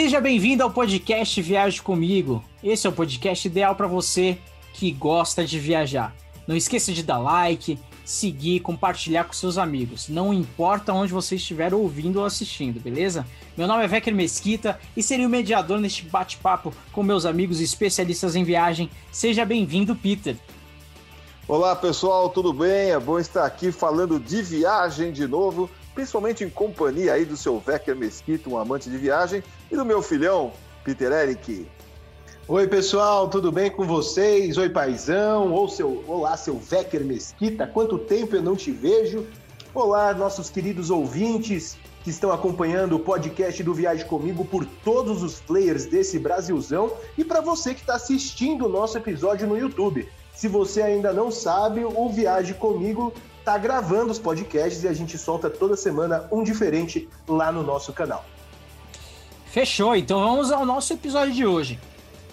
Seja 0.00 0.20
bem-vindo 0.20 0.62
ao 0.62 0.70
podcast 0.70 1.42
Viaje 1.42 1.82
Comigo. 1.82 2.40
Esse 2.62 2.86
é 2.86 2.90
o 2.90 2.92
podcast 2.92 3.48
ideal 3.48 3.74
para 3.74 3.88
você 3.88 4.38
que 4.72 4.92
gosta 4.92 5.44
de 5.44 5.58
viajar. 5.58 6.14
Não 6.46 6.54
esqueça 6.54 6.92
de 6.92 7.02
dar 7.02 7.18
like, 7.18 7.76
seguir, 8.04 8.60
compartilhar 8.60 9.24
com 9.24 9.32
seus 9.32 9.58
amigos. 9.58 10.08
Não 10.08 10.32
importa 10.32 10.92
onde 10.92 11.12
você 11.12 11.34
estiver 11.34 11.74
ouvindo 11.74 12.20
ou 12.20 12.24
assistindo, 12.24 12.78
beleza? 12.78 13.26
Meu 13.56 13.66
nome 13.66 13.82
é 13.82 13.88
Vecker 13.88 14.14
Mesquita 14.14 14.78
e 14.96 15.02
serei 15.02 15.26
o 15.26 15.28
mediador 15.28 15.80
neste 15.80 16.04
bate-papo 16.04 16.72
com 16.92 17.02
meus 17.02 17.26
amigos 17.26 17.60
especialistas 17.60 18.36
em 18.36 18.44
viagem. 18.44 18.88
Seja 19.10 19.44
bem-vindo, 19.44 19.96
Peter. 19.96 20.36
Olá, 21.48 21.74
pessoal, 21.74 22.28
tudo 22.30 22.52
bem? 22.52 22.92
É 22.92 23.00
bom 23.00 23.18
estar 23.18 23.44
aqui 23.44 23.72
falando 23.72 24.20
de 24.20 24.42
viagem 24.42 25.10
de 25.10 25.26
novo, 25.26 25.68
principalmente 25.98 26.44
em 26.44 26.48
companhia 26.48 27.14
aí 27.14 27.24
do 27.24 27.36
seu 27.36 27.58
Vecker 27.58 27.96
Mesquita, 27.96 28.48
um 28.48 28.56
amante 28.56 28.88
de 28.88 28.96
viagem, 28.96 29.42
e 29.68 29.74
do 29.74 29.84
meu 29.84 30.00
filhão, 30.00 30.52
Peter 30.84 31.10
Eric. 31.10 31.66
Oi, 32.46 32.68
pessoal, 32.68 33.28
tudo 33.28 33.50
bem 33.50 33.68
com 33.68 33.84
vocês? 33.84 34.56
Oi, 34.56 34.68
paizão. 34.68 35.52
Ou 35.52 35.68
seu, 35.68 36.04
olá, 36.06 36.36
seu 36.36 36.56
Vecker 36.56 37.04
Mesquita. 37.04 37.66
Quanto 37.66 37.98
tempo 37.98 38.36
eu 38.36 38.42
não 38.42 38.54
te 38.54 38.70
vejo? 38.70 39.26
Olá, 39.74 40.14
nossos 40.14 40.48
queridos 40.48 40.88
ouvintes 40.88 41.76
que 42.04 42.10
estão 42.10 42.30
acompanhando 42.30 42.94
o 42.94 43.00
podcast 43.00 43.60
do 43.64 43.74
Viagem 43.74 44.06
Comigo 44.06 44.44
por 44.44 44.64
todos 44.84 45.20
os 45.24 45.40
players 45.40 45.84
desse 45.84 46.16
Brasilzão 46.16 46.92
e 47.18 47.24
para 47.24 47.40
você 47.40 47.74
que 47.74 47.80
está 47.80 47.96
assistindo 47.96 48.66
o 48.66 48.68
nosso 48.68 48.96
episódio 48.96 49.48
no 49.48 49.58
YouTube. 49.58 50.08
Se 50.32 50.46
você 50.46 50.80
ainda 50.80 51.12
não 51.12 51.32
sabe, 51.32 51.84
o 51.84 52.08
Viagem 52.08 52.54
Comigo 52.54 53.12
está 53.48 53.56
gravando 53.56 54.12
os 54.12 54.18
podcasts 54.18 54.84
e 54.84 54.88
a 54.88 54.92
gente 54.92 55.16
solta 55.16 55.48
toda 55.48 55.74
semana 55.74 56.28
um 56.30 56.44
diferente 56.44 57.08
lá 57.26 57.50
no 57.50 57.62
nosso 57.62 57.94
canal. 57.94 58.22
Fechou, 59.46 59.96
então 59.96 60.20
vamos 60.20 60.52
ao 60.52 60.66
nosso 60.66 60.92
episódio 60.92 61.32
de 61.32 61.46
hoje. 61.46 61.80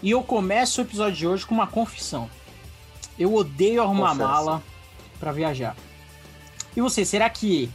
E 0.03 0.11
eu 0.11 0.21
começo 0.21 0.81
o 0.81 0.83
episódio 0.83 1.16
de 1.16 1.25
hoje 1.25 1.45
com 1.45 1.55
uma 1.55 1.67
confissão. 1.67 2.30
Eu 3.17 3.33
odeio 3.33 3.81
arrumar 3.81 4.13
mala 4.13 4.61
para 5.17 5.31
viajar. 5.31 5.77
E 6.75 6.81
você, 6.81 7.05
será 7.05 7.30
que 7.30 7.71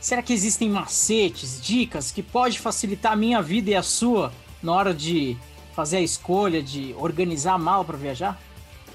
será 0.00 0.22
que 0.22 0.32
existem 0.32 0.70
macetes, 0.70 1.60
dicas 1.60 2.12
que 2.12 2.22
pode 2.22 2.60
facilitar 2.60 3.14
a 3.14 3.16
minha 3.16 3.42
vida 3.42 3.70
e 3.70 3.74
a 3.74 3.82
sua 3.82 4.32
na 4.62 4.72
hora 4.72 4.94
de 4.94 5.36
fazer 5.74 5.96
a 5.96 6.00
escolha 6.00 6.62
de 6.62 6.94
organizar 6.96 7.54
a 7.54 7.58
mala 7.58 7.84
para 7.84 7.96
viajar? 7.96 8.40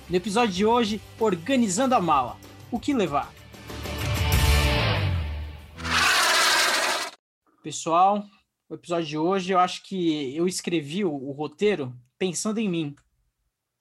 No 0.09 0.15
episódio 0.15 0.55
de 0.55 0.65
hoje, 0.65 1.01
organizando 1.19 1.95
a 1.95 1.99
mala. 1.99 2.37
O 2.71 2.79
que 2.79 2.93
levar? 2.93 3.38
Pessoal, 7.61 8.23
o 8.69 8.75
episódio 8.75 9.05
de 9.05 9.17
hoje 9.17 9.51
eu 9.51 9.59
acho 9.59 9.83
que 9.83 10.35
eu 10.35 10.47
escrevi 10.47 11.03
o, 11.03 11.13
o 11.13 11.31
roteiro 11.31 11.93
pensando 12.17 12.57
em 12.59 12.69
mim. 12.69 12.95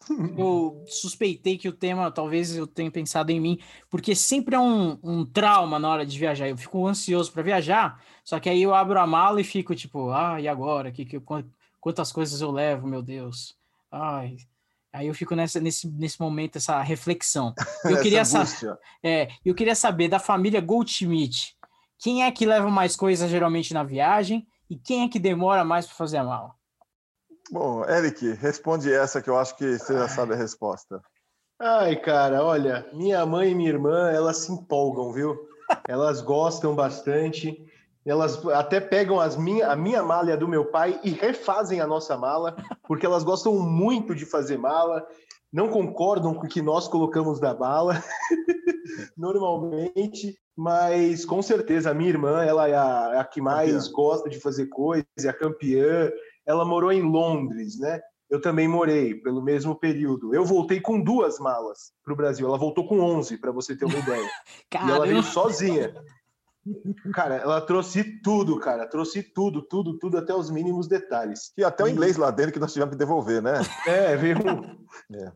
Eu 0.39 0.85
suspeitei 0.87 1.59
que 1.59 1.69
o 1.69 1.73
tema, 1.73 2.11
talvez 2.11 2.57
eu 2.57 2.69
tenha 2.69 2.91
pensado 2.91 3.31
em 3.31 3.41
mim, 3.41 3.59
porque 3.91 4.15
sempre 4.15 4.55
é 4.55 4.59
um, 4.59 4.97
um 5.03 5.27
trauma 5.27 5.77
na 5.77 5.89
hora 5.89 6.07
de 6.07 6.17
viajar. 6.17 6.49
Eu 6.49 6.57
fico 6.57 6.87
ansioso 6.87 7.33
para 7.33 7.43
viajar, 7.43 8.01
só 8.25 8.39
que 8.39 8.49
aí 8.49 8.63
eu 8.63 8.73
abro 8.73 8.99
a 8.99 9.07
mala 9.07 9.41
e 9.41 9.45
fico 9.45 9.75
tipo, 9.75 10.11
ah, 10.11 10.41
e 10.41 10.47
agora? 10.47 10.93
Que, 10.93 11.05
que, 11.05 11.21
quantas 11.81 12.13
coisas 12.13 12.41
eu 12.41 12.51
levo, 12.53 12.87
meu 12.87 13.03
Deus? 13.03 13.57
Ai. 13.91 14.37
Aí 14.93 15.09
eu 15.09 15.15
fico 15.15 15.35
nessa, 15.35 15.61
nesse, 15.61 15.89
nesse 15.89 16.21
momento, 16.21 16.57
essa 16.57 16.81
reflexão. 16.81 17.53
Eu 17.85 18.01
queria, 18.01 18.25
sa 18.25 18.45
é, 19.03 19.29
eu 19.45 19.55
queria 19.55 19.75
saber 19.75 20.09
da 20.09 20.21
família 20.21 20.61
Goldschmidt, 20.61 21.58
quem 21.99 22.25
é 22.25 22.31
que 22.31 22.47
leva 22.47 22.71
mais 22.71 22.97
coisas 22.97 23.31
geralmente 23.31 23.75
na 23.75 23.83
viagem 23.83 24.47
e 24.71 24.77
quem 24.77 25.05
é 25.05 25.09
que 25.09 25.19
demora 25.19 25.65
mais 25.65 25.87
para 25.87 25.97
fazer 25.97 26.19
a 26.19 26.25
mala? 26.25 26.53
Bom, 27.51 27.85
Eric, 27.85 28.35
responde 28.35 28.93
essa 28.93 29.23
que 29.23 29.31
eu 29.31 29.39
acho 29.39 29.57
que 29.57 29.79
você 29.79 29.95
já 29.95 30.09
sabe 30.09 30.35
a 30.35 30.37
resposta. 30.37 31.01
Ai, 31.61 31.97
cara, 31.97 32.45
olha, 32.45 32.87
minha 32.93 33.25
mãe 33.27 33.51
e 33.51 33.55
minha 33.55 33.71
irmã, 33.71 34.11
elas 34.11 34.39
se 34.39 34.53
empolgam, 34.53 35.13
viu? 35.13 35.37
Elas 35.89 36.21
gostam 36.21 36.75
bastante. 36.75 37.67
Elas 38.07 38.45
até 38.49 38.81
pegam 38.81 39.19
as 39.19 39.37
minha, 39.37 39.71
a 39.71 39.77
minha 39.77 40.03
mala 40.03 40.31
e 40.31 40.33
a 40.33 40.37
do 40.37 40.47
meu 40.47 40.67
pai 40.67 41.01
e 41.03 41.11
refazem 41.11 41.81
a 41.81 41.87
nossa 41.87 42.17
mala, 42.17 42.57
porque 42.87 43.05
elas 43.05 43.25
gostam 43.25 43.59
muito 43.59 44.15
de 44.15 44.25
fazer 44.25 44.57
mala, 44.57 45.07
não 45.53 45.69
concordam 45.69 46.35
com 46.35 46.47
o 46.47 46.49
que 46.49 46.63
nós 46.63 46.89
colocamos 46.89 47.41
na 47.41 47.55
mala, 47.55 48.03
normalmente, 49.17 50.39
mas 50.57 51.25
com 51.25 51.41
certeza 51.41 51.91
a 51.91 51.95
minha 51.95 52.11
irmã, 52.11 52.43
ela 52.43 52.69
é 52.69 52.75
a, 52.75 53.11
é 53.15 53.19
a 53.19 53.25
que 53.25 53.41
mais 53.41 53.89
campeã. 53.89 53.93
gosta 53.93 54.29
de 54.29 54.41
fazer 54.41 54.67
coisas, 54.67 55.07
é 55.25 55.29
a 55.29 55.33
campeã, 55.33 56.11
ela 56.47 56.65
morou 56.65 56.93
em 56.93 57.03
Londres, 57.03 57.79
né? 57.79 58.01
Eu 58.31 58.43
também 58.43 58.69
morei 58.69 59.15
pelo 59.15 59.43
mesmo 59.43 59.75
período. 59.75 60.35
Eu 60.35 60.45
voltei 60.45 60.81
com 60.81 61.01
duas 61.01 61.39
malas 61.39 61.93
para 62.05 62.13
o 62.13 62.17
Brasil. 62.17 62.47
Ela 62.47 62.59
voltou 62.59 62.87
com 62.87 63.01
11, 63.01 63.39
para 63.39 63.51
você 63.51 63.75
ter 63.75 63.87
uma 63.87 63.99
ideia. 63.99 64.29
e 64.87 64.91
ela 64.91 65.07
veio 65.07 65.23
sozinha. 65.23 65.95
Cara, 67.13 67.37
ela 67.37 67.61
trouxe 67.61 68.21
tudo, 68.23 68.59
cara. 68.59 68.87
Trouxe 68.87 69.23
tudo, 69.23 69.63
tudo, 69.63 69.99
tudo, 69.99 70.19
até 70.19 70.35
os 70.35 70.51
mínimos 70.51 70.87
detalhes. 70.87 71.53
E 71.57 71.65
até 71.65 71.85
o 71.85 71.89
inglês 71.89 72.17
lá 72.17 72.31
dentro 72.31 72.53
que 72.53 72.59
nós 72.59 72.73
tivemos 72.73 72.93
que 72.93 72.99
devolver, 72.99 73.43
né? 73.43 73.55
É, 73.87 74.17
veio. 74.17 74.37
É. 75.13 75.33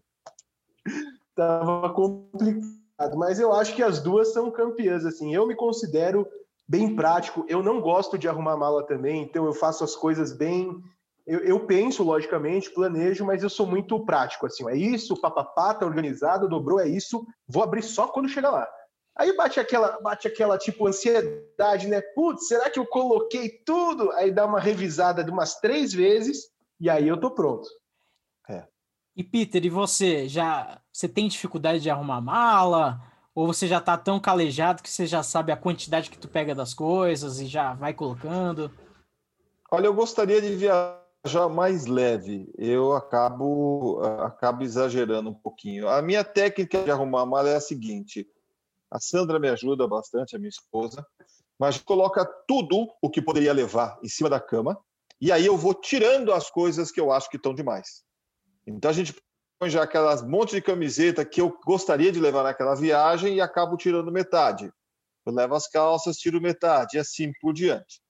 Tava 1.34 1.92
complicado. 1.92 3.16
Mas 3.16 3.40
eu 3.40 3.52
acho 3.52 3.74
que 3.74 3.82
as 3.82 4.00
duas 4.00 4.32
são 4.32 4.50
campeãs, 4.50 5.04
assim. 5.04 5.34
Eu 5.34 5.46
me 5.46 5.54
considero 5.54 6.26
bem 6.68 6.94
prático. 6.94 7.44
Eu 7.48 7.62
não 7.62 7.80
gosto 7.80 8.18
de 8.18 8.28
arrumar 8.28 8.56
mala 8.56 8.86
também, 8.86 9.22
então 9.22 9.44
eu 9.44 9.52
faço 9.52 9.82
as 9.82 9.96
coisas 9.96 10.32
bem 10.32 10.82
eu, 11.26 11.38
eu, 11.40 11.60
penso, 11.60 12.02
logicamente, 12.02 12.70
planejo, 12.70 13.24
mas 13.24 13.42
eu 13.42 13.50
sou 13.50 13.66
muito 13.66 14.04
prático, 14.04 14.46
assim, 14.46 14.68
é 14.68 14.76
isso, 14.76 15.20
papapá, 15.20 15.72
tá 15.72 15.86
organizado, 15.86 16.48
dobrou, 16.48 16.80
é 16.80 16.88
isso, 16.88 17.24
vou 17.46 17.62
abrir 17.62 17.82
só 17.82 18.08
quando 18.08 18.28
chegar 18.28 18.50
lá. 18.50 18.68
Aí 19.16 19.36
bate 19.36 19.60
aquela, 19.60 20.00
bate 20.00 20.26
aquela 20.26 20.56
tipo 20.56 20.86
ansiedade, 20.86 21.86
né? 21.86 22.00
Putz, 22.00 22.48
será 22.48 22.70
que 22.70 22.78
eu 22.78 22.86
coloquei 22.86 23.48
tudo? 23.64 24.10
Aí 24.12 24.30
dá 24.30 24.46
uma 24.46 24.58
revisada 24.58 25.22
de 25.22 25.30
umas 25.30 25.60
três 25.60 25.92
vezes 25.92 26.50
e 26.80 26.88
aí 26.88 27.06
eu 27.06 27.20
tô 27.20 27.30
pronto. 27.30 27.68
É. 28.48 28.66
E 29.14 29.22
Peter, 29.22 29.64
e 29.64 29.68
você 29.68 30.26
já 30.26 30.80
você 30.90 31.08
tem 31.08 31.28
dificuldade 31.28 31.80
de 31.80 31.90
arrumar 31.90 32.20
mala? 32.20 33.00
Ou 33.34 33.46
você 33.46 33.66
já 33.66 33.80
tá 33.80 33.96
tão 33.96 34.20
calejado 34.20 34.82
que 34.82 34.90
você 34.90 35.06
já 35.06 35.22
sabe 35.22 35.52
a 35.52 35.56
quantidade 35.56 36.10
que 36.10 36.18
tu 36.18 36.28
pega 36.28 36.54
das 36.54 36.74
coisas 36.74 37.40
e 37.40 37.46
já 37.46 37.72
vai 37.72 37.94
colocando? 37.94 38.70
Olha, 39.70 39.86
eu 39.86 39.94
gostaria 39.94 40.40
de 40.40 40.54
viajar 40.54 41.48
mais 41.50 41.86
leve, 41.86 42.52
eu 42.58 42.92
acabo, 42.92 44.00
acabo 44.02 44.62
exagerando 44.62 45.30
um 45.30 45.34
pouquinho. 45.34 45.88
A 45.88 46.02
minha 46.02 46.22
técnica 46.22 46.82
de 46.82 46.90
arrumar 46.90 47.22
a 47.22 47.26
mala 47.26 47.48
é 47.48 47.56
a 47.56 47.60
seguinte: 47.60 48.28
a 48.92 49.00
Sandra 49.00 49.38
me 49.38 49.48
ajuda 49.48 49.88
bastante, 49.88 50.36
a 50.36 50.38
minha 50.38 50.50
esposa, 50.50 51.04
mas 51.58 51.78
coloca 51.78 52.26
tudo 52.46 52.88
o 53.00 53.08
que 53.08 53.22
poderia 53.22 53.52
levar 53.52 53.98
em 54.02 54.08
cima 54.08 54.28
da 54.28 54.38
cama, 54.38 54.78
e 55.18 55.32
aí 55.32 55.46
eu 55.46 55.56
vou 55.56 55.72
tirando 55.72 56.30
as 56.30 56.50
coisas 56.50 56.90
que 56.90 57.00
eu 57.00 57.10
acho 57.10 57.30
que 57.30 57.38
estão 57.38 57.54
demais. 57.54 58.04
Então 58.66 58.90
a 58.90 58.94
gente 58.94 59.14
põe 59.58 59.70
já 59.70 59.82
aquelas 59.82 60.22
monte 60.22 60.56
de 60.56 60.60
camiseta 60.60 61.24
que 61.24 61.40
eu 61.40 61.58
gostaria 61.64 62.12
de 62.12 62.20
levar 62.20 62.42
naquela 62.42 62.74
viagem 62.74 63.36
e 63.36 63.40
acabo 63.40 63.78
tirando 63.78 64.12
metade. 64.12 64.70
Eu 65.24 65.32
levo 65.32 65.54
as 65.54 65.66
calças, 65.68 66.18
tiro 66.18 66.40
metade, 66.40 66.96
e 66.96 67.00
assim 67.00 67.32
por 67.40 67.54
diante. 67.54 68.02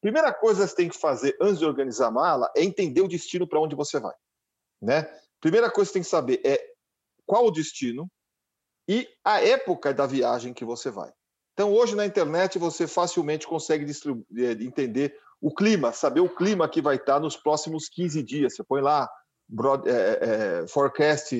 Primeira 0.00 0.32
coisa 0.32 0.62
que 0.62 0.70
você 0.70 0.76
tem 0.76 0.88
que 0.88 0.96
fazer 0.96 1.36
antes 1.40 1.58
de 1.58 1.66
organizar 1.66 2.06
a 2.06 2.10
mala 2.10 2.50
é 2.56 2.62
entender 2.62 3.02
o 3.02 3.08
destino 3.08 3.46
para 3.46 3.60
onde 3.60 3.74
você 3.74 4.00
vai. 4.00 4.14
Né? 4.80 5.02
Primeira 5.40 5.70
coisa 5.70 5.88
que 5.88 5.92
você 5.92 5.94
tem 5.94 6.02
que 6.02 6.08
saber 6.08 6.40
é 6.42 6.58
qual 7.26 7.46
o 7.46 7.50
destino 7.50 8.10
e 8.88 9.08
a 9.24 9.40
época 9.40 9.92
da 9.94 10.06
viagem 10.06 10.52
que 10.52 10.64
você 10.64 10.90
vai. 10.90 11.10
Então, 11.52 11.72
hoje 11.72 11.94
na 11.94 12.06
internet 12.06 12.58
você 12.58 12.86
facilmente 12.86 13.46
consegue 13.46 13.84
eh, 13.84 14.52
entender 14.60 15.14
o 15.40 15.52
clima, 15.52 15.92
saber 15.92 16.20
o 16.20 16.28
clima 16.28 16.68
que 16.68 16.80
vai 16.80 16.96
estar 16.96 17.20
nos 17.20 17.36
próximos 17.36 17.88
15 17.88 18.22
dias. 18.22 18.54
Você 18.54 18.64
põe 18.64 18.80
lá 18.80 19.08
broad, 19.48 19.88
é, 19.88 19.92
é, 20.62 20.66
forecast 20.68 21.36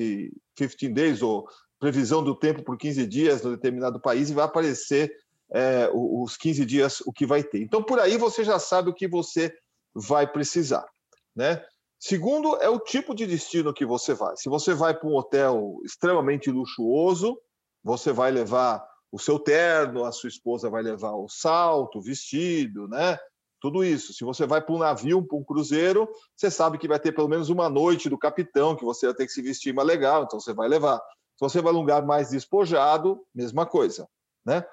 15 0.55 0.89
days 0.89 1.21
ou 1.21 1.47
previsão 1.79 2.23
do 2.23 2.35
tempo 2.35 2.63
por 2.63 2.77
15 2.77 3.07
dias 3.07 3.41
no 3.41 3.51
determinado 3.51 3.99
país 3.99 4.29
e 4.29 4.33
vai 4.33 4.45
aparecer 4.45 5.11
é, 5.51 5.89
os 5.93 6.37
15 6.37 6.65
dias 6.65 7.01
o 7.01 7.11
que 7.11 7.25
vai 7.25 7.43
ter. 7.43 7.61
Então, 7.61 7.83
por 7.83 7.99
aí 7.99 8.17
você 8.17 8.43
já 8.43 8.59
sabe 8.59 8.89
o 8.89 8.93
que 8.93 9.07
você 9.07 9.53
vai 9.93 10.27
precisar. 10.31 10.85
Né? 11.35 11.63
Segundo, 12.05 12.57
é 12.57 12.67
o 12.67 12.81
tipo 12.81 13.15
de 13.15 13.25
destino 13.25 13.73
que 13.73 13.85
você 13.85 14.13
vai. 14.13 14.35
Se 14.35 14.49
você 14.49 14.73
vai 14.73 14.93
para 14.93 15.07
um 15.07 15.15
hotel 15.15 15.79
extremamente 15.85 16.51
luxuoso, 16.51 17.39
você 17.81 18.11
vai 18.11 18.29
levar 18.29 18.85
o 19.09 19.17
seu 19.17 19.39
terno, 19.39 20.03
a 20.03 20.11
sua 20.11 20.27
esposa 20.27 20.69
vai 20.69 20.83
levar 20.83 21.13
o 21.13 21.29
salto, 21.29 21.99
o 21.99 22.01
vestido, 22.01 22.89
né? 22.89 23.17
Tudo 23.57 23.85
isso. 23.85 24.13
Se 24.13 24.25
você 24.25 24.45
vai 24.45 24.61
para 24.61 24.75
um 24.75 24.79
navio, 24.79 25.25
para 25.25 25.37
um 25.37 25.45
cruzeiro, 25.45 26.05
você 26.35 26.51
sabe 26.51 26.77
que 26.77 26.89
vai 26.89 26.99
ter 26.99 27.13
pelo 27.13 27.29
menos 27.29 27.47
uma 27.47 27.69
noite 27.69 28.09
do 28.09 28.17
capitão, 28.17 28.75
que 28.75 28.83
você 28.83 29.05
vai 29.05 29.15
ter 29.15 29.25
que 29.25 29.31
se 29.31 29.41
vestir 29.41 29.73
mais 29.73 29.87
legal, 29.87 30.23
então 30.23 30.41
você 30.41 30.53
vai 30.53 30.67
levar. 30.67 30.97
Se 30.97 31.39
você 31.39 31.61
vai 31.61 31.71
a 31.71 31.73
um 31.73 31.79
lugar 31.79 32.05
mais 32.05 32.31
despojado, 32.31 33.25
mesma 33.33 33.65
coisa, 33.65 34.09
né? 34.45 34.65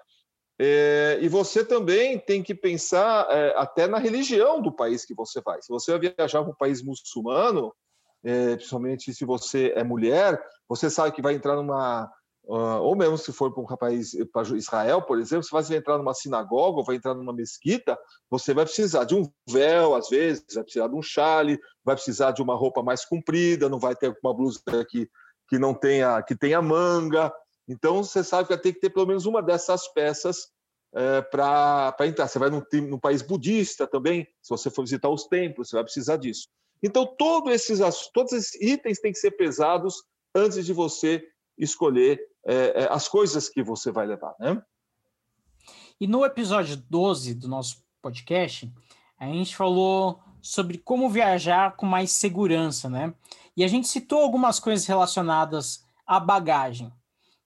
É, 0.63 1.19
e 1.23 1.27
você 1.27 1.65
também 1.65 2.19
tem 2.19 2.43
que 2.43 2.55
pensar 2.55 3.27
é, 3.31 3.55
até 3.57 3.87
na 3.87 3.97
religião 3.97 4.61
do 4.61 4.71
país 4.71 5.07
que 5.07 5.15
você 5.15 5.41
vai. 5.41 5.63
Se 5.63 5.71
você 5.71 5.93
vai 5.97 6.13
viajar 6.15 6.43
para 6.43 6.51
um 6.51 6.55
país 6.55 6.83
muçulmano, 6.83 7.73
é, 8.23 8.57
principalmente 8.57 9.15
se 9.15 9.25
você 9.25 9.73
é 9.75 9.83
mulher, 9.83 10.39
você 10.69 10.91
sabe 10.91 11.13
que 11.13 11.23
vai 11.23 11.33
entrar 11.33 11.57
numa. 11.57 12.13
Uh, 12.45 12.81
ou 12.83 12.97
mesmo 12.97 13.17
se 13.17 13.33
for 13.33 13.53
para 13.53 13.63
um 13.63 13.77
país, 13.77 14.13
para 14.33 14.57
Israel, 14.57 15.01
por 15.03 15.19
exemplo, 15.19 15.45
se 15.45 15.51
você 15.51 15.69
vai 15.69 15.79
entrar 15.79 15.97
numa 15.97 16.13
sinagoga 16.13 16.79
ou 16.79 16.85
vai 16.85 16.97
entrar 16.97 17.15
numa 17.15 17.33
mesquita, 17.33 17.97
você 18.29 18.53
vai 18.53 18.65
precisar 18.65 19.05
de 19.05 19.15
um 19.15 19.31
véu, 19.49 19.95
às 19.95 20.09
vezes, 20.09 20.45
vai 20.53 20.65
precisar 20.65 20.89
de 20.89 20.95
um 20.95 21.03
chale, 21.03 21.59
vai 21.85 21.95
precisar 21.95 22.33
de 22.33 22.43
uma 22.43 22.55
roupa 22.55 22.83
mais 22.83 23.05
comprida, 23.05 23.69
não 23.69 23.79
vai 23.79 23.95
ter 23.95 24.15
uma 24.23 24.35
blusa 24.35 24.61
que, 24.89 25.09
que 25.49 25.59
não 25.59 25.73
tenha, 25.73 26.23
que 26.23 26.35
tenha 26.35 26.61
manga. 26.61 27.33
Então, 27.69 28.03
você 28.03 28.25
sabe 28.25 28.45
que 28.45 28.55
vai 28.55 28.63
ter 28.63 28.73
que 28.73 28.81
ter 28.81 28.91
pelo 28.91 29.07
menos 29.07 29.27
uma 29.27 29.43
dessas 29.43 29.87
peças 29.89 30.51
é, 30.95 31.23
para 31.23 31.95
entrar. 32.03 32.29
Você 32.29 32.39
vai 32.39 32.51
num, 32.51 32.63
num, 32.89 32.99
país 32.99 33.23
budista 33.23 33.87
também, 33.87 34.27
se 34.43 34.51
você 34.51 34.71
for 34.71 34.83
visitar 34.83 35.09
os 35.09 35.25
templos, 35.25 35.69
você 35.69 35.77
vai 35.77 35.85
precisar 35.85 36.17
disso. 36.17 36.49
Então, 36.83 37.07
todos 37.07 37.53
esses, 37.53 37.81
todos 38.13 38.33
esses 38.33 38.61
itens 38.61 39.01
têm 39.01 39.13
que 39.13 39.19
ser 39.19 39.33
pesados 39.33 40.03
antes 40.35 40.65
de 40.65 40.73
você 40.73 41.23
escolher 41.59 42.21
é, 42.47 42.83
é, 42.83 42.89
as 42.91 43.07
coisas 43.07 43.49
que 43.49 43.63
você 43.63 43.91
vai 43.93 44.07
levar. 44.07 44.35
Né? 44.41 44.61
E 46.01 46.07
no 46.07 46.25
episódio 46.25 46.77
12 46.77 47.35
do 47.35 47.49
nosso 47.49 47.85
podcast, 48.01 48.73
a 49.19 49.27
gente 49.27 49.55
falou 49.55 50.19
sobre 50.41 50.79
como 50.79 51.11
viajar 51.11 51.77
com 51.77 51.85
mais 51.85 52.13
segurança, 52.13 52.89
né? 52.89 53.13
E 53.55 53.63
a 53.63 53.69
gente 53.69 53.87
citou 53.87 54.23
algumas 54.23 54.59
coisas 54.59 54.87
relacionadas 54.87 55.85
à 56.07 56.19
bagagem. 56.19 56.91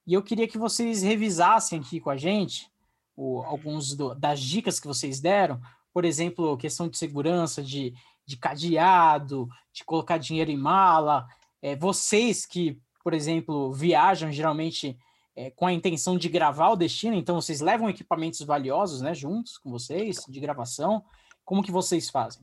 E 0.05 0.13
eu 0.13 0.21
queria 0.21 0.47
que 0.47 0.57
vocês 0.57 1.01
revisassem 1.01 1.79
aqui 1.79 1.99
com 1.99 2.09
a 2.09 2.17
gente 2.17 2.69
o, 3.15 3.41
alguns 3.43 3.95
do, 3.95 4.13
das 4.13 4.39
dicas 4.39 4.79
que 4.79 4.87
vocês 4.87 5.19
deram, 5.19 5.59
por 5.93 6.05
exemplo, 6.05 6.57
questão 6.57 6.87
de 6.87 6.97
segurança, 6.97 7.63
de 7.63 7.93
de 8.25 8.37
cadeado, 8.37 9.47
de 9.71 9.83
colocar 9.83 10.17
dinheiro 10.17 10.51
em 10.51 10.57
mala. 10.57 11.27
É, 11.61 11.75
vocês 11.75 12.45
que, 12.45 12.79
por 13.03 13.13
exemplo, 13.13 13.71
viajam 13.71 14.31
geralmente 14.31 14.97
é, 15.35 15.51
com 15.51 15.67
a 15.67 15.73
intenção 15.73 16.17
de 16.17 16.27
gravar 16.27 16.69
o 16.69 16.75
destino, 16.75 17.15
então 17.15 17.39
vocês 17.39 17.61
levam 17.61 17.89
equipamentos 17.89 18.41
valiosos, 18.41 19.01
né, 19.01 19.13
juntos 19.13 19.57
com 19.57 19.69
vocês, 19.69 20.25
de 20.27 20.39
gravação. 20.39 21.03
Como 21.43 21.63
que 21.63 21.71
vocês 21.71 22.09
fazem? 22.09 22.41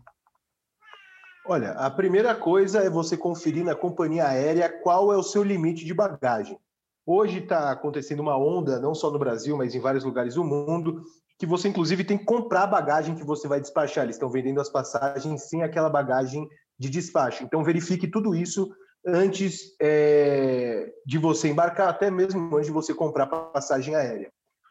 Olha, 1.45 1.73
a 1.73 1.91
primeira 1.91 2.37
coisa 2.37 2.85
é 2.85 2.89
você 2.89 3.17
conferir 3.17 3.65
na 3.65 3.75
companhia 3.75 4.29
aérea 4.29 4.69
qual 4.69 5.13
é 5.13 5.17
o 5.17 5.25
seu 5.25 5.43
limite 5.43 5.85
de 5.85 5.93
bagagem. 5.93 6.57
Hoje 7.05 7.39
está 7.39 7.71
acontecendo 7.71 8.21
uma 8.21 8.37
onda, 8.37 8.79
não 8.79 8.95
só 8.95 9.11
no 9.11 9.19
Brasil, 9.19 9.57
mas 9.57 9.75
em 9.75 9.81
vários 9.81 10.05
lugares 10.05 10.35
do 10.35 10.45
mundo, 10.45 11.03
que 11.39 11.47
você 11.47 11.69
inclusive 11.69 12.05
tem 12.05 12.17
que 12.17 12.25
comprar 12.25 12.63
a 12.63 12.67
bagagem 12.69 13.17
que 13.17 13.25
você 13.25 13.49
vai 13.49 13.61
despachar. 13.61 14.05
Eles 14.05 14.17
estão 14.17 14.31
vendendo 14.31 14.61
as 14.61 14.69
passagens 14.69 15.49
sem 15.49 15.63
aquela 15.63 15.91
bagagem 15.91 16.47
de 16.79 16.89
despacho. 16.89 17.43
Então 17.43 17.65
verifique 17.65 18.07
tudo 18.09 18.35
isso 18.35 18.73
antes 19.05 19.75
é, 19.81 20.93
de 21.05 21.19
você 21.19 21.49
embarcar, 21.49 21.89
até 21.89 22.11
mesmo 22.11 22.55
antes 22.55 22.67
de 22.67 22.73
você 22.73 22.95
comprar 22.95 23.25
a 23.25 23.27
passagem 23.27 23.97
aérea. 23.97 24.31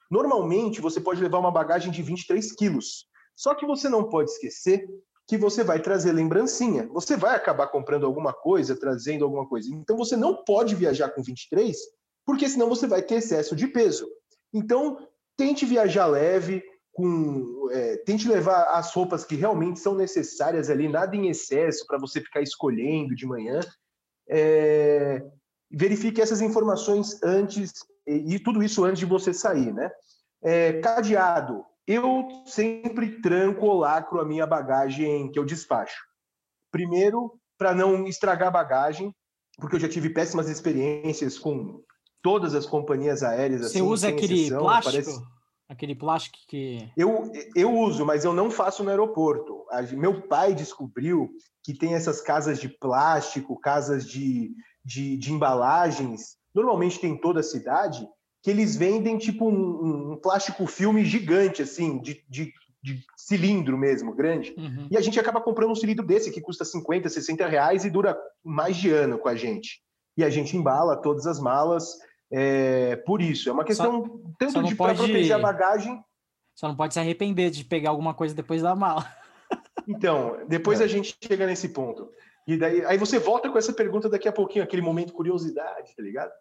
Normalmente 0.09 0.79
você 0.79 1.01
pode 1.01 1.21
levar 1.21 1.39
uma 1.39 1.51
bagagem 1.51 1.91
de 1.91 2.01
23 2.01 2.53
quilos. 2.53 3.05
Só 3.35 3.53
que 3.55 3.65
você 3.65 3.89
não 3.89 4.07
pode 4.07 4.31
esquecer 4.31 4.87
que 5.27 5.37
você 5.37 5.63
vai 5.63 5.81
trazer 5.81 6.11
lembrancinha. 6.11 6.87
Você 6.93 7.15
vai 7.15 7.35
acabar 7.35 7.67
comprando 7.67 8.05
alguma 8.05 8.33
coisa, 8.33 8.79
trazendo 8.79 9.23
alguma 9.23 9.47
coisa. 9.47 9.69
Então 9.73 9.97
você 9.97 10.15
não 10.15 10.43
pode 10.43 10.75
viajar 10.75 11.09
com 11.09 11.21
23, 11.21 11.77
porque 12.25 12.47
senão 12.47 12.69
você 12.69 12.87
vai 12.87 13.01
ter 13.01 13.15
excesso 13.15 13.55
de 13.55 13.67
peso. 13.67 14.07
Então, 14.53 15.07
tente 15.37 15.65
viajar 15.65 16.05
leve, 16.05 16.63
com 16.91 17.69
é, 17.71 17.97
tente 17.97 18.27
levar 18.27 18.63
as 18.75 18.93
roupas 18.93 19.23
que 19.23 19.35
realmente 19.35 19.79
são 19.79 19.95
necessárias 19.95 20.69
ali, 20.69 20.87
nada 20.87 21.15
em 21.15 21.29
excesso 21.29 21.85
para 21.87 21.97
você 21.97 22.19
ficar 22.21 22.41
escolhendo 22.41 23.15
de 23.15 23.25
manhã. 23.25 23.59
É, 24.29 25.23
verifique 25.69 26.21
essas 26.21 26.41
informações 26.41 27.21
antes 27.23 27.73
e, 28.05 28.35
e, 28.35 28.39
tudo 28.39 28.61
isso 28.61 28.83
antes 28.83 28.99
de 28.99 29.05
você 29.05 29.33
sair, 29.33 29.73
né? 29.73 29.89
É, 30.43 30.73
cadeado. 30.79 31.65
Eu 31.87 32.27
sempre 32.45 33.21
tranco 33.21 33.65
ou 33.65 33.79
lacro 33.79 34.19
a 34.19 34.25
minha 34.25 34.45
bagagem 34.45 35.31
que 35.31 35.39
eu 35.39 35.45
despacho. 35.45 36.03
Primeiro, 36.71 37.39
para 37.57 37.73
não 37.73 38.07
estragar 38.07 38.49
a 38.49 38.51
bagagem, 38.51 39.13
porque 39.57 39.75
eu 39.75 39.79
já 39.79 39.89
tive 39.89 40.09
péssimas 40.09 40.49
experiências 40.49 41.37
com 41.37 41.83
todas 42.21 42.55
as 42.55 42.65
companhias 42.65 43.23
aéreas. 43.23 43.61
Você 43.61 43.77
assim, 43.77 43.81
usa 43.81 44.09
aquele 44.09 44.33
exceção, 44.33 44.59
plástico? 44.59 44.91
Parece... 44.91 45.41
Aquele 45.69 45.95
plástico 45.95 46.37
que. 46.49 46.91
Eu, 46.97 47.31
eu 47.55 47.73
uso, 47.73 48.05
mas 48.05 48.25
eu 48.25 48.33
não 48.33 48.51
faço 48.51 48.83
no 48.83 48.89
aeroporto. 48.89 49.63
Meu 49.93 50.27
pai 50.27 50.53
descobriu 50.53 51.31
que 51.63 51.73
tem 51.73 51.93
essas 51.93 52.19
casas 52.19 52.59
de 52.59 52.67
plástico, 52.67 53.57
casas 53.57 54.05
de, 54.05 54.51
de, 54.83 55.15
de 55.15 55.31
embalagens, 55.31 56.35
normalmente 56.53 56.99
tem 56.99 57.13
em 57.13 57.17
toda 57.17 57.39
a 57.39 57.43
cidade, 57.43 58.05
que 58.43 58.49
eles 58.49 58.75
vendem 58.75 59.17
tipo 59.17 59.47
um, 59.47 60.11
um 60.11 60.17
plástico 60.17 60.65
filme 60.65 61.05
gigante, 61.05 61.61
assim, 61.61 62.01
de, 62.01 62.21
de, 62.27 62.51
de 62.83 63.01
cilindro 63.15 63.77
mesmo, 63.77 64.13
grande. 64.13 64.53
Uhum. 64.57 64.87
E 64.91 64.97
a 64.97 65.01
gente 65.01 65.19
acaba 65.19 65.39
comprando 65.39 65.71
um 65.71 65.75
cilindro 65.75 66.05
desse 66.05 66.31
que 66.31 66.41
custa 66.41 66.65
50, 66.65 67.07
60 67.07 67.47
reais 67.47 67.85
e 67.85 67.89
dura 67.89 68.17
mais 68.43 68.75
de 68.75 68.89
ano 68.89 69.19
com 69.19 69.29
a 69.29 69.35
gente. 69.35 69.81
E 70.17 70.23
a 70.23 70.29
gente 70.29 70.57
embala 70.57 71.01
todas 71.01 71.25
as 71.25 71.39
malas 71.39 71.97
é, 72.31 72.95
por 72.97 73.21
isso. 73.21 73.49
É 73.49 73.51
uma 73.51 73.65
questão 73.65 74.05
só, 74.05 74.19
tanto 74.39 74.53
só 74.53 74.61
de 74.61 74.75
pode... 74.75 74.97
proteger 74.97 75.35
a 75.35 75.39
bagagem. 75.39 76.01
Só 76.55 76.67
não 76.67 76.75
pode 76.75 76.93
se 76.93 76.99
arrepender 76.99 77.49
de 77.49 77.63
pegar 77.65 77.89
alguma 77.89 78.13
coisa 78.13 78.33
depois 78.33 78.61
da 78.61 78.75
mala. 78.75 79.05
Então, 79.87 80.37
depois 80.47 80.79
é. 80.79 80.83
a 80.83 80.87
gente 80.87 81.17
chega 81.21 81.47
nesse 81.47 81.69
ponto. 81.69 82.11
E 82.47 82.55
daí, 82.55 82.85
aí 82.85 82.97
você 82.97 83.17
volta 83.17 83.49
com 83.49 83.57
essa 83.57 83.73
pergunta 83.73 84.07
daqui 84.07 84.27
a 84.27 84.31
pouquinho, 84.31 84.63
aquele 84.63 84.81
momento 84.81 85.11
curiosidade, 85.11 85.95
tá 85.95 86.03
ligado? 86.03 86.31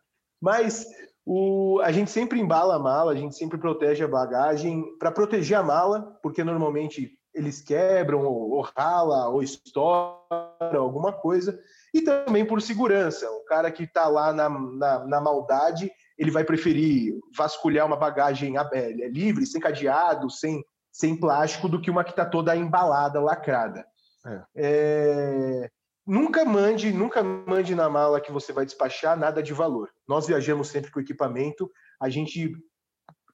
Mas 0.40 0.86
o, 1.24 1.80
a 1.82 1.90
gente 1.90 2.10
sempre 2.10 2.38
embala 2.38 2.76
a 2.76 2.78
mala, 2.78 3.12
a 3.12 3.14
gente 3.14 3.34
sempre 3.34 3.58
protege 3.58 4.04
a 4.04 4.08
bagagem 4.08 4.84
para 4.98 5.10
proteger 5.10 5.56
a 5.56 5.62
mala, 5.62 6.18
porque 6.22 6.44
normalmente 6.44 7.18
eles 7.34 7.62
quebram, 7.62 8.24
ou, 8.24 8.50
ou 8.50 8.60
rala, 8.76 9.28
ou 9.28 9.42
estoura 9.42 10.26
alguma 10.74 11.12
coisa 11.12 11.58
e 11.92 12.02
também 12.02 12.44
por 12.44 12.62
segurança. 12.62 13.30
O 13.30 13.44
cara 13.44 13.70
que 13.70 13.84
está 13.84 14.06
lá 14.06 14.32
na, 14.32 14.48
na, 14.48 15.06
na, 15.06 15.20
maldade, 15.20 15.90
ele 16.16 16.30
vai 16.30 16.44
preferir 16.44 17.14
vasculhar 17.36 17.86
uma 17.86 17.96
bagagem 17.96 18.54
é, 18.56 19.08
livre, 19.08 19.46
sem 19.46 19.60
cadeado, 19.60 20.30
sem, 20.30 20.62
sem 20.92 21.16
plástico, 21.16 21.68
do 21.68 21.80
que 21.80 21.90
uma 21.90 22.04
que 22.04 22.10
está 22.10 22.24
toda 22.24 22.56
embalada, 22.56 23.20
lacrada. 23.20 23.84
É. 24.26 24.42
É... 24.54 25.70
Nunca 26.06 26.44
mande, 26.44 26.92
nunca 26.92 27.22
mande 27.22 27.74
na 27.74 27.88
mala 27.88 28.20
que 28.20 28.32
você 28.32 28.52
vai 28.52 28.64
despachar 28.64 29.18
nada 29.18 29.42
de 29.42 29.52
valor. 29.52 29.88
Nós 30.08 30.26
viajamos 30.26 30.68
sempre 30.68 30.90
com 30.90 31.00
equipamento, 31.00 31.70
a 32.00 32.08
gente 32.08 32.52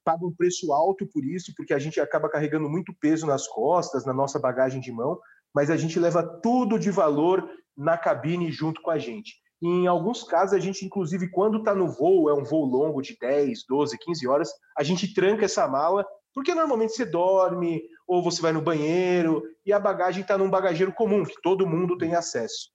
paga 0.05 0.25
um 0.25 0.33
preço 0.33 0.73
alto 0.73 1.07
por 1.07 1.25
isso, 1.25 1.53
porque 1.57 1.75
a 1.75 1.79
gente 1.79 2.01
acaba 2.01 2.29
carregando 2.29 2.69
muito 2.69 2.95
peso 3.01 3.27
nas 3.27 3.49
costas, 3.49 4.05
na 4.05 4.13
nossa 4.13 4.39
bagagem 4.39 4.81
de 4.81 4.93
mão, 4.93 5.19
mas 5.53 5.71
a 5.71 5.77
gente 5.77 5.99
leva 5.99 6.23
tudo 6.23 6.79
de 6.79 6.91
valor 6.91 7.49
na 7.77 7.99
cabine 7.99 8.51
junto 8.51 8.81
com 8.81 8.91
a 8.91 8.99
gente. 8.99 9.35
E 9.61 9.67
em 9.67 9.87
alguns 9.87 10.23
casos, 10.23 10.55
a 10.55 10.59
gente, 10.59 10.85
inclusive, 10.85 11.31
quando 11.31 11.59
está 11.59 11.75
no 11.75 11.89
voo, 11.89 12.29
é 12.29 12.35
um 12.35 12.45
voo 12.45 12.65
longo 12.65 13.01
de 13.01 13.17
10, 13.19 13.65
12, 13.69 13.99
15 13.99 14.29
horas, 14.29 14.51
a 14.77 14.83
gente 14.83 15.15
tranca 15.15 15.45
essa 15.45 15.67
mala, 15.67 16.07
porque 16.35 16.55
normalmente 16.55 16.93
você 16.93 17.07
dorme, 17.07 17.83
ou 18.07 18.23
você 18.23 18.43
vai 18.43 18.53
no 18.53 18.61
banheiro, 18.61 19.43
e 19.65 19.73
a 19.73 19.81
bagagem 19.81 20.23
está 20.23 20.37
num 20.37 20.51
bagageiro 20.51 20.93
comum, 20.93 21.25
que 21.25 21.41
todo 21.43 21.67
mundo 21.67 21.97
tem 21.97 22.15
acesso. 22.15 22.71